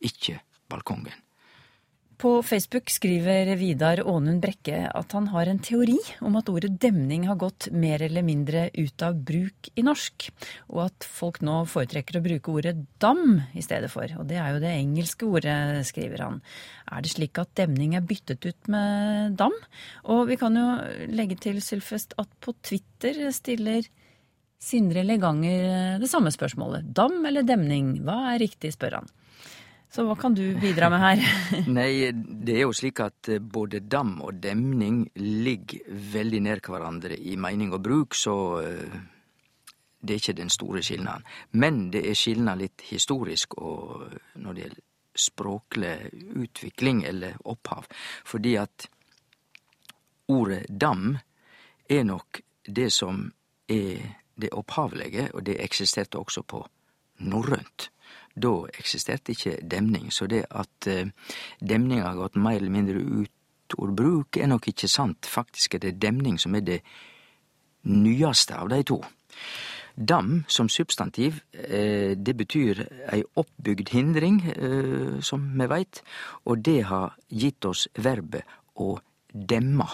ikkje 0.00 0.38
balkongen. 0.68 1.18
På 2.18 2.42
Facebook 2.42 2.90
skriver 2.90 3.56
Vidar 3.56 4.00
Ånund 4.08 4.40
Brekke 4.42 4.84
at 4.94 5.12
han 5.16 5.28
har 5.32 5.48
en 5.50 5.60
teori 5.62 5.98
om 6.22 6.36
at 6.38 6.50
ordet 6.52 6.70
demning 6.82 7.24
har 7.28 7.38
gått 7.40 7.68
mer 7.74 8.02
eller 8.02 8.24
mindre 8.26 8.66
ut 8.74 9.02
av 9.02 9.16
bruk 9.26 9.70
i 9.74 9.84
norsk, 9.86 10.28
og 10.70 10.84
at 10.84 11.06
folk 11.06 11.40
nå 11.46 11.60
foretrekker 11.70 12.18
å 12.18 12.24
bruke 12.24 12.52
ordet 12.52 12.74
dam 13.02 13.40
i 13.54 13.64
stedet 13.64 13.90
for. 13.92 14.06
Og 14.18 14.28
det 14.30 14.38
er 14.42 14.52
jo 14.54 14.60
det 14.62 14.74
engelske 14.74 15.26
ordet, 15.26 15.56
skriver 15.88 16.26
han. 16.26 16.42
Er 16.90 17.02
det 17.02 17.14
slik 17.14 17.40
at 17.42 17.54
demning 17.58 17.96
er 17.98 18.06
byttet 18.06 18.44
ut 18.46 18.70
med 18.72 19.38
dam? 19.40 19.56
Og 20.04 20.28
vi 20.30 20.38
kan 20.40 20.58
jo 20.58 20.68
legge 21.10 21.40
til, 21.42 21.62
Sylfest, 21.64 22.14
at 22.18 22.30
på 22.42 22.54
Twitter 22.62 23.24
stiller 23.34 23.88
Sindre 24.62 25.02
Leganger 25.02 25.98
det 25.98 26.10
samme 26.10 26.30
spørsmålet. 26.30 26.92
Dam 26.94 27.18
eller 27.26 27.42
demning? 27.46 27.96
Hva 28.06 28.34
er 28.34 28.44
riktig, 28.44 28.76
spør 28.76 29.00
han. 29.00 29.12
Så 29.92 30.06
hva 30.08 30.14
kan 30.16 30.32
du 30.32 30.54
bidra 30.56 30.88
med 30.88 31.02
her? 31.02 31.22
Nei, 31.68 32.08
det 32.16 32.54
er 32.56 32.62
jo 32.64 32.72
slik 32.72 33.02
at 33.04 33.28
eh, 33.28 33.42
både 33.44 33.82
dam 33.84 34.14
og 34.24 34.38
demning 34.40 35.02
ligger 35.20 35.84
veldig 36.14 36.40
nær 36.46 36.62
hverandre 36.64 37.18
i 37.18 37.36
mening 37.36 37.74
og 37.76 37.82
bruk, 37.84 38.16
så 38.16 38.36
eh, 38.64 38.96
det 40.00 40.14
er 40.14 40.22
ikke 40.22 40.38
den 40.40 40.52
store 40.52 40.80
skilnaden. 40.82 41.28
Men 41.60 41.84
det 41.92 42.06
er 42.08 42.16
skilnad 42.16 42.64
litt 42.64 42.86
historisk 42.88 43.58
og 43.60 44.08
når 44.40 44.56
det 44.56 44.64
gjelder 44.64 44.88
språklig 45.12 45.94
utvikling 46.40 47.04
eller 47.04 47.36
opphav. 47.44 47.84
Fordi 48.24 48.56
at 48.56 48.88
ordet 50.32 50.64
dam 50.72 51.18
er 51.84 52.04
nok 52.08 52.40
det 52.64 52.88
som 52.96 53.26
er 53.68 54.00
det 54.40 54.54
opphavlige, 54.56 55.28
og 55.36 55.44
det 55.44 55.60
eksisterte 55.60 56.18
også 56.18 56.42
på 56.48 56.64
norrønt. 57.28 57.91
Da 58.34 58.52
eksisterte 58.72 59.34
ikke 59.34 59.58
demning, 59.62 60.10
så 60.12 60.26
det 60.26 60.46
at 60.50 60.72
demninga 60.86 61.12
demning 61.60 62.00
har 62.00 62.16
gått 62.16 62.36
mer 62.40 62.56
eller 62.56 62.72
mindre 62.72 63.00
ut 63.00 63.76
av 63.78 63.92
bruk, 63.96 64.36
er 64.36 64.48
nok 64.48 64.68
ikke 64.68 64.88
sant. 64.88 65.28
Faktisk 65.28 65.74
er 65.74 65.84
det 65.86 65.98
demning 66.00 66.38
som 66.40 66.54
er 66.54 66.64
det 66.64 66.80
nyeste 67.88 68.56
av 68.56 68.68
de 68.72 68.82
to. 68.86 69.00
Dam 69.94 70.44
som 70.48 70.68
substantiv, 70.68 71.42
eh, 71.52 72.16
det 72.16 72.34
betyr 72.36 72.86
ei 73.12 73.22
oppbygd 73.36 73.88
hindring, 73.92 74.40
eh, 74.46 75.20
som 75.20 75.58
vi 75.58 75.66
veit, 75.66 76.02
og 76.46 76.62
det 76.62 76.84
har 76.84 77.14
gitt 77.28 77.64
oss 77.64 77.88
verbet 77.94 78.44
å 78.76 78.98
demma. 79.32 79.88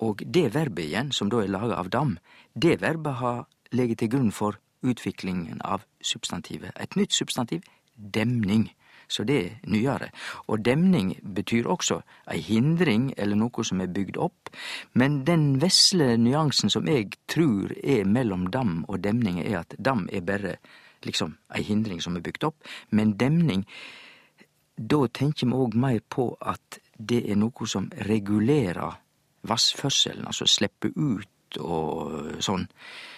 Og 0.00 0.22
det 0.26 0.52
verbet 0.52 0.84
igjen, 0.84 1.12
som 1.12 1.28
da 1.28 1.42
er 1.42 1.48
laga 1.48 1.74
av 1.76 1.90
dam, 1.90 2.18
det 2.54 2.80
verbet 2.80 3.14
har 3.14 3.46
ligget 3.72 3.98
til 3.98 4.08
grunn 4.08 4.30
for 4.30 4.58
utviklingen 4.84 5.62
av 5.64 5.84
substantivet. 6.02 6.72
Et 6.80 6.96
nytt 6.96 7.12
substantiv 7.12 7.64
demning. 7.96 8.68
Så 9.08 9.24
det 9.24 9.36
er 9.46 9.50
nyere. 9.68 10.08
Og 10.48 10.64
demning 10.64 11.12
betyr 11.34 11.68
også 11.68 12.00
ei 12.32 12.40
hindring 12.40 13.12
eller 13.16 13.36
noe 13.36 13.64
som 13.64 13.80
er 13.80 13.92
bygd 13.92 14.16
opp. 14.16 14.50
Men 14.94 15.24
den 15.28 15.60
vesle 15.62 16.16
nyansen 16.16 16.72
som 16.72 16.88
jeg 16.88 17.12
tror 17.28 17.74
er 17.82 18.08
mellom 18.08 18.48
dam 18.50 18.84
og 18.88 19.04
demning, 19.04 19.42
er 19.44 19.60
at 19.60 19.76
dam 19.78 20.08
er 20.12 20.24
bare 20.24 20.56
liksom 21.04 21.36
ei 21.54 21.62
hindring 21.62 22.00
som 22.00 22.16
er 22.16 22.24
bygd 22.24 22.48
opp. 22.48 22.64
Men 22.90 23.16
demning, 23.20 23.66
da 24.76 25.04
tenker 25.06 25.46
vi 25.46 25.52
òg 25.52 25.76
mer 25.76 26.00
på 26.08 26.30
at 26.40 26.80
det 26.98 27.24
er 27.30 27.36
noe 27.36 27.68
som 27.68 27.90
regulerer 28.08 29.00
vassførselen, 29.44 30.24
altså 30.26 30.46
slipper 30.48 30.94
ut 30.96 31.28
og 31.60 32.40
sånn. 32.44 32.66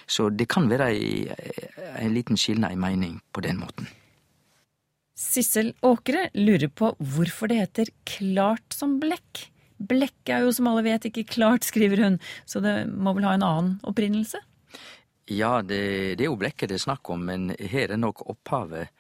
Så 0.07 0.29
det 0.31 0.49
kan 0.53 0.68
være 0.70 0.90
en 1.96 2.14
liten 2.14 2.38
skilnad 2.38 2.77
i 2.77 2.81
mening 2.81 3.20
på 3.33 3.42
den 3.44 3.59
måten. 3.62 3.88
Sissel 5.16 5.72
Åkre 5.87 6.29
lurer 6.37 6.68
på 6.68 6.92
hvorfor 7.01 7.49
det 7.49 7.61
heter 7.62 7.92
klart 8.05 8.77
som 8.77 8.99
blekk. 9.01 9.46
Blekk 9.77 10.33
er 10.33 10.44
jo 10.44 10.53
som 10.53 10.68
alle 10.68 10.85
vet 10.85 11.09
ikke 11.09 11.25
klart, 11.29 11.64
skriver 11.64 12.03
hun, 12.05 12.18
så 12.44 12.61
det 12.64 12.83
må 12.92 13.14
vel 13.16 13.27
ha 13.29 13.33
en 13.37 13.44
annen 13.44 13.72
opprinnelse? 13.88 14.40
Ja, 15.33 15.59
det, 15.62 16.16
det 16.16 16.27
er 16.27 16.31
jo 16.31 16.38
blekket 16.38 16.70
det 16.70 16.79
er 16.79 16.85
snakk 16.85 17.09
om, 17.11 17.25
men 17.29 17.51
her 17.59 17.92
er 17.92 18.01
nok 18.01 18.22
opphavet 18.31 18.92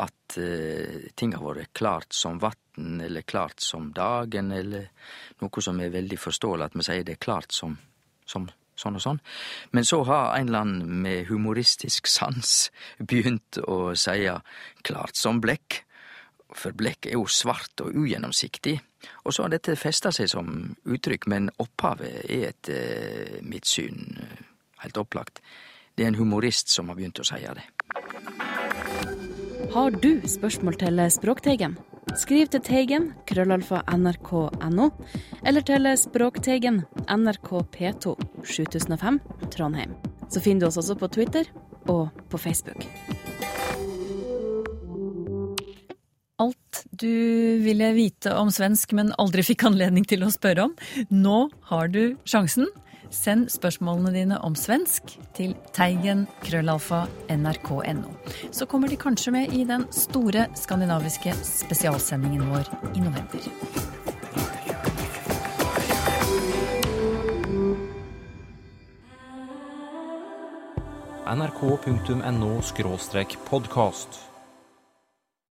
at 0.00 0.36
uh, 0.38 1.08
ting 1.14 1.34
har 1.34 1.56
vært 1.58 1.72
klart 1.76 2.14
som 2.14 2.38
vann, 2.42 3.00
eller 3.00 3.26
klart 3.26 3.62
som 3.62 3.88
dagen, 3.94 4.52
eller 4.52 4.90
noe 5.42 5.64
som 5.64 5.80
er 5.80 5.94
veldig 5.94 6.18
forståelig 6.18 6.68
at 6.68 6.76
vi 6.78 6.86
sier 6.86 7.06
det 7.06 7.16
er 7.16 7.24
klart 7.24 7.54
som, 7.54 7.76
som 8.26 8.48
sånn 8.78 8.98
og 8.98 9.04
sånn. 9.04 9.20
Men 9.72 9.86
så 9.86 10.02
har 10.08 10.34
en 10.36 10.48
eller 10.48 10.64
annen 10.64 11.02
med 11.04 11.28
humoristisk 11.30 12.08
sans 12.10 12.70
begynt 12.98 13.60
å 13.64 13.94
seie 13.98 14.38
klart 14.86 15.18
som 15.18 15.40
blekk, 15.44 15.82
for 16.54 16.76
blekk 16.76 17.08
er 17.08 17.16
jo 17.18 17.26
svart 17.26 17.82
og 17.82 17.94
ugjennomsiktig. 17.98 18.76
Og 19.24 19.34
så 19.34 19.44
har 19.44 19.52
dette 19.52 19.76
festa 19.76 20.12
seg 20.14 20.30
som 20.30 20.48
uttrykk, 20.86 21.26
men 21.32 21.50
opphavet 21.62 22.24
er 22.30 22.50
etter 22.52 22.78
eh, 22.78 23.40
mitt 23.42 23.66
syn 23.68 24.14
helt 24.84 25.00
opplagt. 25.00 25.42
Det 25.94 26.04
er 26.04 26.12
en 26.12 26.18
humorist 26.18 26.70
som 26.72 26.90
har 26.90 26.98
begynt 26.98 27.20
å 27.22 27.26
seie 27.26 27.54
det. 27.58 27.66
Har 29.74 29.90
du 29.90 30.22
spørsmål 30.28 30.78
til 30.78 31.02
Språkteigen? 31.10 31.76
Skriv 32.14 32.50
til 32.52 32.62
Teigen, 32.62 33.08
krøllalfa 33.26 33.80
nrk.no, 33.90 34.90
eller 35.42 35.64
til 35.66 35.88
Språkteigen, 35.98 36.82
NRK 37.10 37.50
P2, 37.74 38.13
7005, 38.44 39.20
Trondheim. 39.54 39.94
Så 40.28 40.40
finner 40.40 40.64
du 40.64 40.70
oss 40.70 40.80
også 40.80 40.96
på 40.98 41.10
Twitter 41.12 41.48
og 41.90 42.08
på 42.30 42.40
Facebook. 42.40 42.86
Alt 46.42 46.84
du 46.90 47.08
ville 47.62 47.92
vite 47.94 48.32
om 48.34 48.50
svensk, 48.50 48.92
men 48.96 49.12
aldri 49.22 49.44
fikk 49.46 49.68
anledning 49.68 50.06
til 50.08 50.24
å 50.26 50.32
spørre 50.34 50.68
om. 50.68 50.74
Nå 51.14 51.48
har 51.70 51.92
du 51.94 52.16
sjansen. 52.28 52.66
Send 53.14 53.46
spørsmålene 53.52 54.10
dine 54.10 54.38
om 54.42 54.56
svensk 54.58 55.12
til 55.36 55.52
teigen 55.76 56.24
krøllalfa 56.42 57.04
nrk.no. 57.30 58.10
Så 58.50 58.66
kommer 58.66 58.90
de 58.90 58.98
kanskje 58.98 59.36
med 59.36 59.54
i 59.54 59.62
den 59.68 59.86
store 59.94 60.48
skandinaviske 60.58 61.36
spesialsendingen 61.46 62.48
vår 62.50 62.72
i 62.96 63.04
november. 63.04 64.03
nrk.no 71.34 72.62
podkast. 73.38 74.33